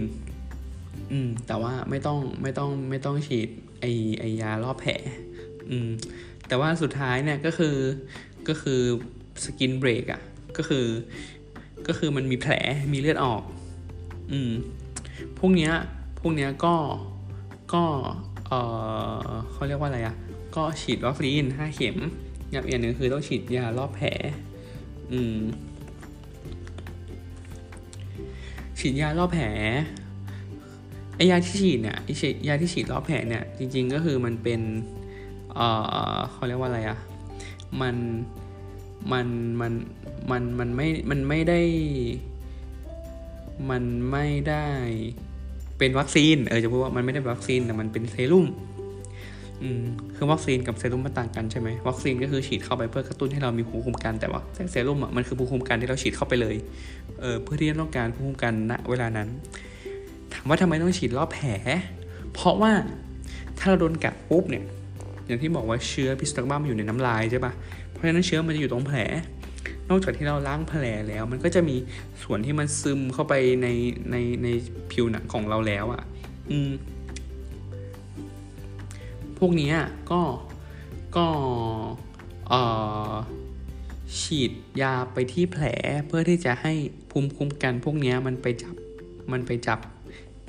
[1.12, 3.48] อืม แต่ว่าไม่ต้องไม่ต้องไม่ต้องฉีด
[3.80, 3.84] ไอ
[4.18, 4.92] ไอยารอบแผล
[5.70, 5.88] อืม
[6.48, 7.76] แต่ว่าสุดท้ายเนี่ยก็คือ
[8.48, 8.80] ก็คือ
[9.44, 10.20] สกินเบรกอะ
[10.56, 10.86] ก็คือ
[11.86, 12.52] ก็คือมันมีแผล
[12.92, 13.42] มีเลือดออก
[14.32, 14.50] อืม
[15.38, 15.72] พวกเนี้ย
[16.20, 16.74] พวกเนี้ยก็
[17.74, 17.84] ก็
[18.48, 18.52] เอ
[19.28, 20.16] อเขาเรียกว่าอะไรอะ
[20.56, 21.96] ก็ฉีดวัคซีนห้าเข็ม
[22.50, 24.08] อย่างอีกอย่างหนึ่งคือต้องฉีดยารอบแผล
[25.12, 25.38] อืม
[28.78, 29.46] ฉีดยารอบแผล
[31.16, 31.96] ไอยาที่ฉีดเนี่ย
[32.48, 34.60] ยาที่ฉีดรอบแผลเนี่ยจริง ๆก็คือมันเป็น
[35.54, 35.60] เอ
[36.16, 36.98] อเขาเรียกว่าอะไรอะ
[37.80, 37.96] มัน
[39.12, 39.26] มัน
[39.60, 39.72] มัน
[40.30, 41.60] มันมันไม่มันไม่ได้
[43.70, 44.66] มันไม่ได้
[45.78, 48.46] เป็นวัคซีนเออจะพูดว่ามันไม่ได้วัคซีนแต่มันเป็นเซรุ่ม
[49.62, 49.82] อืม
[50.16, 54.40] คือวัคซีนกับเซรุ่มมันต่างกันใช่ไหมวัคซีนก็คือฉีดเข้าไปเพื่อกระตุ้นให้เรามีภูมิคุ้มกันแต่ว่า
[54.72, 56.56] เซรุ่มอะมันคือภูมิคุ้มกันที่เราฉีดเข้าไปเลย
[57.20, 59.28] เออเพื่อที่จะต้องการภูมิคุ้มกันณเวลานั้น
[60.34, 61.48] ถามว่าทำไมต้องฉีดรอบแผล
[62.32, 62.72] เพราะว่า
[63.58, 64.64] ถ้าเราโดนกัดปุ๊บเนี่ย
[65.26, 67.52] อย่างที่บอกว่าเชื้อพิษสุนัขบ้ามันอยู่ในน้ำลายใช่ปะ
[67.90, 68.98] เพราะฉะนั้นเชื้อมันจะอยู่ตรงแผล
[69.88, 71.76] นอกจากที่เราล้างแผลแล้ว มันก็จะมี
[72.22, 73.68] ส่วนที่มันซึมเข้าไปใน
[74.10, 74.48] ในใน
[74.92, 76.02] ผิวหนังของเราแล้วอะ่ะ
[76.50, 76.70] อืม
[79.38, 79.72] พวกนี้
[80.10, 80.22] ก็
[81.16, 81.26] ก็
[82.48, 82.62] เอ่
[83.10, 83.12] อ
[84.20, 84.52] ฉีด
[84.82, 85.64] ยาไปที่แผล
[86.06, 86.72] เพื่อที่จะให้
[87.10, 88.74] ภูมิคุ้มกันพวกนี้มันไปจับ
[89.32, 89.78] มันไปจับ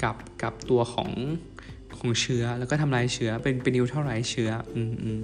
[0.03, 1.11] กับกับตัวของ
[1.97, 5.19] ของเชื้อแล้วก็ทำลายเชื้อเป็นเป็นนิวเท่าไรเชื้ออืมอืม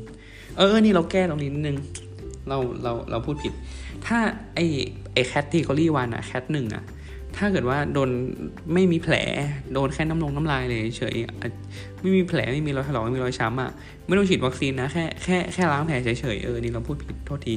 [0.58, 1.78] เออนี่เราแก้ตรงนี้นิดนึง
[2.50, 3.54] เราเราเราพูดผิด
[4.06, 4.18] ถ้า
[4.56, 4.60] ไอ
[5.14, 6.84] ไอแคททีกอรี่วันอะแคทหนึ่งอะ
[7.38, 8.10] ถ้าเกิดว่าโดน
[8.74, 9.16] ไม่มีแผล
[9.74, 11.16] โดนแค่น้ำลงน้ำลายเลยเฉย
[12.02, 13.72] ไม่มีแผลไม่มีรอยถลอกไม่มีรอยช้ำอะ
[14.06, 17.56] ไม่ต้องฉีดวัคซีนนะแค่แค่แค่ล้างแผลเฉยๆเออนี่เราพูดผิดโทษที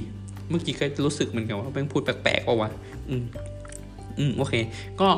[0.50, 2.70] เมื่อกี้ก็รู้สึกเหมือนกันว่าเป็นพูดแปลกๆว่าวะ
[3.08, 3.24] อืม
[4.18, 4.54] อืมโอเค
[5.00, 5.08] ก็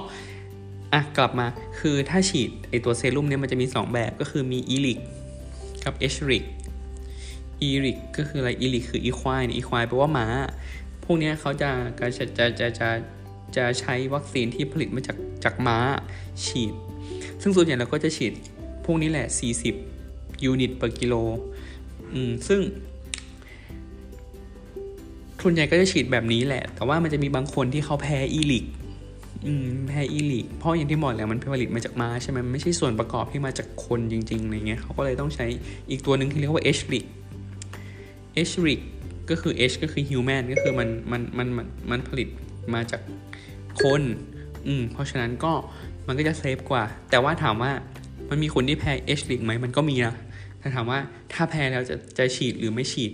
[0.92, 1.46] อะกลับมา
[1.78, 4.98] คือถ้าฉีดไอตัวเซรุ่มเนี่ยมันจะมี 2 แบบก็คือมี ERIG
[5.84, 6.44] กับ HRIG
[7.62, 10.26] ERIG ก็คืออะไร ERIG คือ equi equi แปลว่าม้า
[11.04, 11.70] พวกนี้เขาจะ
[12.00, 12.08] จะ
[12.38, 12.88] จะจะจะ
[13.56, 15.78] จะใช้วัคซีนที่ผลิตมาจากจากม้า
[16.44, 16.74] ฉีด
[17.42, 18.32] ซึ่งส่วนใหญ่เราก็จะฉีด
[18.84, 19.26] พวกนี้แหละ
[19.84, 21.14] 40 unit ต่อกิโล
[22.12, 22.60] อืมซึ่ง
[25.42, 28.64] ส่วนใหญ่ก็จะฉีดแบบนี้แหละ แต่ว่ามันจะมีบางคนที่เขาแพ้ ERIG
[29.46, 35.46] อืมแพอีลิกเพราะอย่างที่บอกแล้วมันผลิตมาจากม้าใช่ไหมไม่ใช่ส่วนประกอบที่มาจากคนจริงๆอะไรเงี้ยเขาก็เลยต้องใช้
[35.90, 37.04] อีกตัวหนึ่งที่เรียกว่าเอชลิก
[38.34, 38.80] เอชลิก
[39.30, 42.28] ก็คือ H ก็คือ human ก็คือมันมันมันมันมันผลิต
[42.74, 43.00] มาจาก
[43.82, 44.02] คน
[44.66, 45.52] อืม เพราะฉะนั้นก็
[46.06, 47.72] มันก็จะเซฟกว่า แต่ว่าถามว่า
[48.30, 50.14] มันมีคนที่แพ้ H ลิกไหมมันก็มีนะ
[50.60, 50.98] แต่ถามว่า
[51.32, 53.12] ถ้าแพ้แล้วจะจะฉีดหรือไม่ฉีด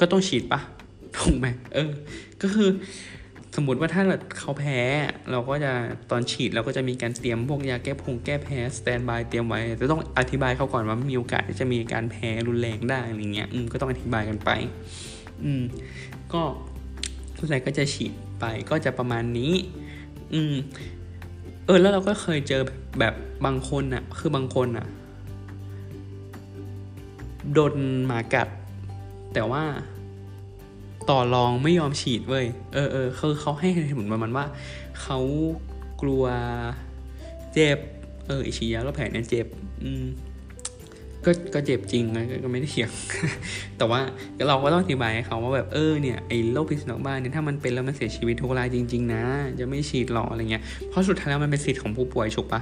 [0.00, 0.60] ก็ต้องฉีดปะ
[1.16, 1.90] ถูกไหมเออ
[2.42, 2.68] ก็คือ
[3.56, 4.02] สมมติว่าถ้า
[4.38, 4.78] เขาแพ้
[5.30, 5.72] เราก็จะ
[6.10, 14.50] ตอนฉีดเราก็จะมีการเตรียมพวกยาแก้พุงแก้แพ้สแตนบายเตรียมไว้จะต้องอธิบายเขาก่อนว่ามีโอกาสที่จะมีการแพ้รุนแรงได้อะไรเงี้ยอืมก็ต้องอธิบายกันไป
[15.44, 15.62] อืม
[16.32, 16.42] ก็
[17.36, 19.52] ทุกใส่ก็จะฉีดไปก็จะประมาณนี้
[20.34, 20.54] อืม
[21.66, 22.62] เออแล้วเราก็เคยเจอ
[23.00, 24.86] แบบบางคนอะคือบางคนอะ
[27.52, 27.74] โดน
[28.06, 28.48] หมากัด
[29.34, 29.64] แต่ว่า
[31.10, 34.44] ต่อรองไม่ยอมฉีดเว้ย เออเออคือเขาให้เหตุผลประมาณว่า
[35.02, 35.18] เขา
[36.02, 36.24] กลัว
[37.54, 37.78] เจ็บ
[38.26, 39.46] เออฉีดยาแล้วแผลเนี่ยเจ็บ
[39.82, 40.04] อืม
[41.26, 42.90] ก็ก็เจ็บจริงนะก็ไม่ได้เถียง
[43.78, 44.00] แต่ว่า
[44.48, 49.22] เราก็ต้องอธิบายให้เขาว่าแบบเออเนี่ยไอ้โรคพิษสุนัขบ้าเนี่ยถ้ามันเป็นแล้วมันเสียชีวิตทุกรายจริง ๆ นะ
[49.60, 52.60] จะไม่ฉีดหรออะไรเงี้ยเพราะสุดท้ายแล้วมันเป็นสิทธิ์ของผู้ป่วยถูกปะ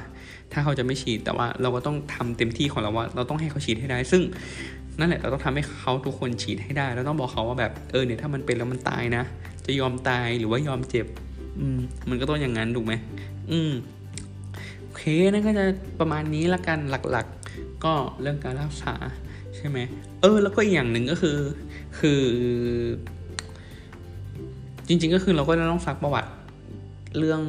[0.53, 4.23] ถ้าเขาจะไม่ฉีดแต่ว่าเราก็ต้องทำเต็มที่ของเราว่า เราต้องให้เขาฉีดให้ได้ ซึ่ง
[4.99, 9.23] นั่นแหละเราต้องทำให้เขาทุกคนฉีดให้ได้ แล้วต้องบอกเขาว่าแบบเออเนี่ยถ้ามันเป็นแล้วมันตายนะ
[9.67, 11.07] จะยอมตายหรือว่ายอมเจ็บ
[11.59, 11.79] อืม
[12.09, 12.95] มันก็ต้องอย่างนั้นถูกไหม
[13.51, 13.73] อืม
[14.83, 15.65] โอเคนั่นก็จะ
[16.01, 16.79] ประมาณนี้ละกัน
[17.11, 18.95] หลักๆ ก็เรื่องการรักษา
[19.57, 19.79] ใช่ไหม
[20.23, 21.39] เออ แล้วก็อีกอย่างหนึ่งก็คือ
[21.99, 22.21] คือ
[24.89, 26.31] จริง ๆ ก็คือเราก็จะต้องซักประวัติ
[27.19, 27.43] เรื่อง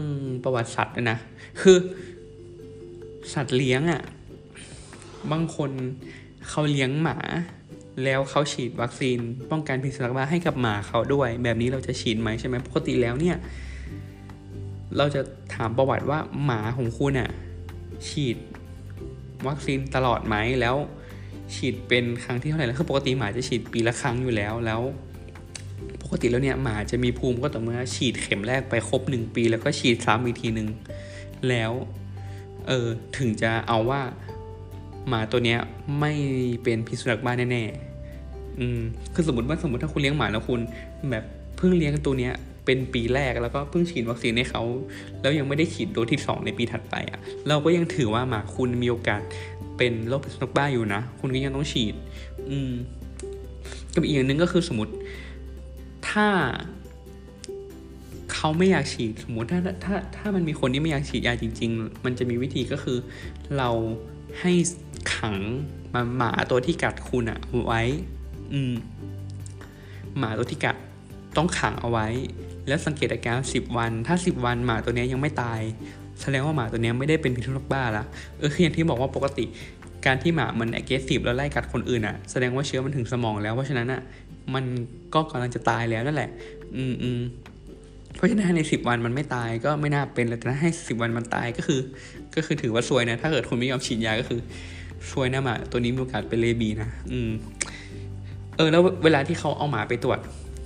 [0.43, 1.17] ประวัติสัตว์นะ
[1.61, 1.77] คือ
[3.33, 4.01] สัตว์เลี้ยงอะ่ะ
[5.31, 5.71] บางคน
[6.49, 7.17] เขาเลี้ยงหมา
[8.03, 9.19] แล้วเขาฉีดวัคซีน
[9.51, 13.37] ป้องกันพิษสุนัขบ้าให้กับหมาเขาด้วย แบบนี้เราจะฉีดไหมใช่ไหมปกติแล้วเนี่ย
[14.97, 15.21] เราจะ
[15.55, 17.29] ถามประวัติว่าหมาของคุณอะ
[18.09, 18.37] ฉีด
[19.47, 20.75] วัคซีนตลอดไหมแล้ว
[21.55, 24.81] ฉีดเป็นครั้งที่เท่าไหร่แล้วคือปกติหมาจะฉีดปีละครั้งอยู่แล้วแล้ว
[26.03, 30.67] ปกติแล้วเนี่ยหมาจะมีภูมิก็ต่อเมื่อฉีดเข็มแรกไปครบหนึ่งปี แล้วก็ฉีดซ้ำอีกทีหนึ่ง
[31.49, 31.71] แล้ว
[32.67, 32.87] เออ
[33.17, 34.01] ถึงจะเอาว่า
[35.07, 35.59] หมาตัวเนี้ย
[35.99, 36.13] ไม่
[36.63, 38.79] เป็นพิษสุนัขบ้าแน่ๆอืม
[39.13, 40.59] คือสมมติว่าสมมติถ้าคุณเลี้ยงหมาแล้วคุณ
[41.11, 41.23] แบบ
[41.57, 42.33] เพิ่งเลี้ยงตัวเนี้ย
[42.65, 44.61] เป็นปีแรกแล้วก็เพิ่งฉีดวัคซีนให้เขา
[45.21, 49.21] แล้วยังไม่ได้ฉีดโดสที่สองในปีถัดไปอะ่ะ เราก็ยังถือว่าหมาคุณมีโอกาส
[49.77, 51.95] เป็นโรคพิษสุนัขบ้าอยู่นะ คุณก็ยังต้องฉีด
[52.49, 52.71] อืม
[53.95, 54.93] กับอีกอย่างหนึ่งก็คือสมมติ
[56.09, 56.27] ถ้า
[58.33, 62.97] เขาไม่อยากฉีดสมมติถ้าถ้าถ้ามันมีคนที่ไม่อยากฉีดยาจริง ๆ มันจะมีวิธีก็คือ
[63.57, 63.69] เรา
[64.39, 64.53] ให้
[65.15, 65.35] ขัง
[65.93, 67.81] มาหมาตัวที่กัดคุณอะไว้
[68.53, 68.73] อืม
[70.17, 70.75] หมาตัวที่กัด
[71.37, 72.07] ต้องขังเอาไว้
[72.67, 75.59] แล้วสังเกตอาการสิบวัน ถ้าสิบวันหมาตัวนี้ยังไม่ตาย
[76.21, 78.05] แสดงว่าหมาตัวนี้ไม่ได้เป็นพิษสุนัขบ้าละ
[78.37, 79.45] เออคืออย่างที่บอกว่าปกติ
[80.05, 84.01] การที่หมามัน aggressive แล้วไล่กัดคนอื่นอะแสดงว่าเชื้อมันถึงสมองแล้วเพราะฉะนั้นอะ
[84.55, 84.65] มัน
[85.13, 86.29] ก็กำลังจะตายแล้วนั่นแหละ
[86.75, 87.21] อืมอืม
[88.15, 91.79] เพราะฉะนั้นในสิบวันมันไม่ตายก็ไม่น่าเป็นเลยแต่ถ้าให้สิบวันมันตายก็คือ
[92.35, 94.39] ก็คือถือว่าซวยนะ ถ้าเกิดคุณไม่ยอมฉีดยาก็คือ
[95.11, 97.29] ซวยนะหมาตัวนี้มีโอกาสเป็นเลบีนะอืม
[98.57, 100.19] เออ แล้วเวลาที่เขาเอาหมาไปตรวจ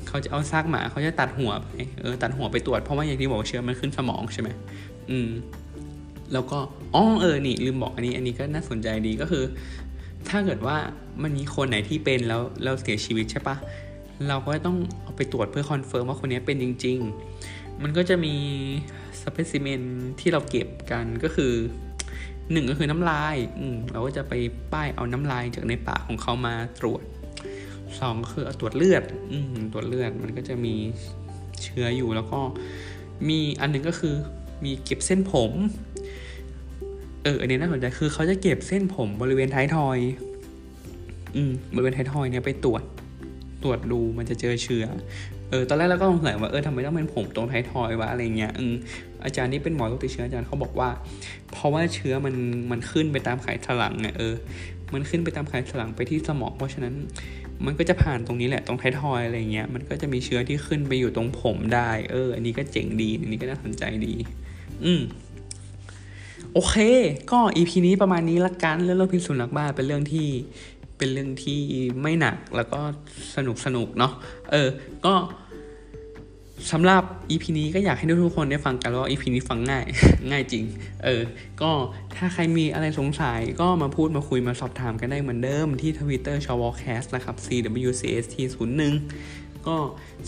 [0.08, 1.68] เขาจะเอาซากหมาเขาจะตัดหัวไป
[2.02, 4.50] เออตัดหัวไปตรวจเพราะว่าอย่างที่บอกเชื้อมันขึ้นสมองใช่ไหม
[5.12, 5.30] อืม
[6.34, 6.58] แล้วก็
[6.96, 9.44] อ๋อเออนี่ลืมบอกอันนี้ อันนี้ก็น่าสนใจดีก็คือ
[10.30, 10.78] ถ้าเกิดว่า
[11.24, 13.56] มันมีคนไหนที่เป็นแล้วแล้วเสียชีวิตใช่ปะ
[14.30, 16.98] เราก็ต้องเอาไปตรวจเพื่อ confirm ว่าคนนี้เป็นจริง
[17.42, 18.36] ๆ มันก็จะมี
[19.22, 19.82] specimen
[20.20, 21.54] ที่เราเก็บกันก็คือ
[22.52, 24.34] หนึ่งก็คือน้ำลายอืเราก็จะไป
[24.74, 27.04] ป้ายเอาน้ำลายจากในปากของเขามาตรวจ
[28.00, 29.38] สองก็คือเอาตรวจเลือดอื
[29.74, 30.76] ตรวจเลือดมันก็จะมี
[31.64, 32.40] เชื้ออยู่แล้วก็
[33.30, 34.16] มีอันหนึ่งก็คือ
[34.66, 35.52] มีเก็บเส้นผม
[37.24, 39.98] เอออันนี้น่าสนใจคือเขาจะเก็บเส้นผมบริเวณท้ายทอย
[41.36, 42.84] อืมบริเวณท้ายทอยเนี่ยไปตรวจ
[43.64, 44.86] ตรวจดูมันจะเจอเชื้อ
[45.50, 48.76] เออ ตอนแรกเราก็สงสัยว่าเออทำไมต้องเป็นผมตรงท้ายทอยวะอะไรเงี้ย อืม
[49.24, 50.90] อาจารย์ที่เป็นหมอโรคติดเชื้ออาจารย์เขาบอกว่า
[51.52, 52.36] เพราะว่าเชื้อมัน
[52.72, 54.36] มันขึ้นไปตามไขสันหลังไงเออ
[54.94, 56.94] มันขึ้นไปตามไขสันหลังไปที่สมอง เพราะฉะนั้น
[57.66, 64.14] มันก็จะผ่านตรงนี้แหละตรงไททอยอะไรเงี้ยมันก็จะมีเชื้อที่ขึ้นไปอยู่ตรงผมได้ เออ อันนี้ก็เจ๋งดีอันนี้ก็น่าสนใจดี
[64.86, 65.02] อืม
[66.54, 66.76] โอเค
[67.32, 70.28] ก็อีพีนี้ประมาณนี้ละกันเรื่องโรคพิษสุนัขบ้าเป็นเรื่องที่
[70.98, 71.62] เป็นเรื่องที่
[72.02, 72.80] ไม่หนักแล้วก็
[73.36, 74.14] สนุกสนุกเนาะ
[74.52, 74.68] เออ
[75.06, 75.14] ก็
[76.72, 79.86] สำหรับ EP นี้ก็อยากให้ทุกคนได้ฟังกันว่า EP นี้ฟังง่าย
[80.32, 80.64] ง่ายจริง
[81.04, 81.22] เออ
[81.62, 81.72] ก็
[82.16, 88.82] ถ้าใครมีอะไรสงสัยก็มาพูดมาคุยมาสอบถามกันได้เหมือนเดิมที่ Twitter s h a w c a s t นะครับ CWCST01
[89.68, 89.76] ก็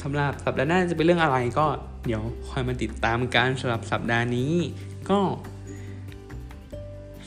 [0.01, 1.65] สำหรับสัปดาห์หน้าจะเป็นเรื่องอะไรก็
[2.07, 4.53] เดี๋ยวคอยมาติดตามกันสำหรับสัปดาห์นี้
[5.09, 5.19] ก็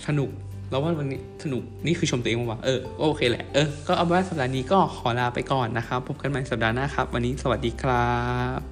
[0.07, 0.31] สนุก
[0.71, 8.09] แล้วว่าวันนี้สนุกนี่คือชมตัวเองว่าเออโอเคแหละเออก็เอาไว้สัปดาห์นี้ก็ขอลาไปก่อนนะครับ พบกันใหม่สัปดาห์หน้าครับ วันนี้สวัสดีครั
[8.59, 8.72] บ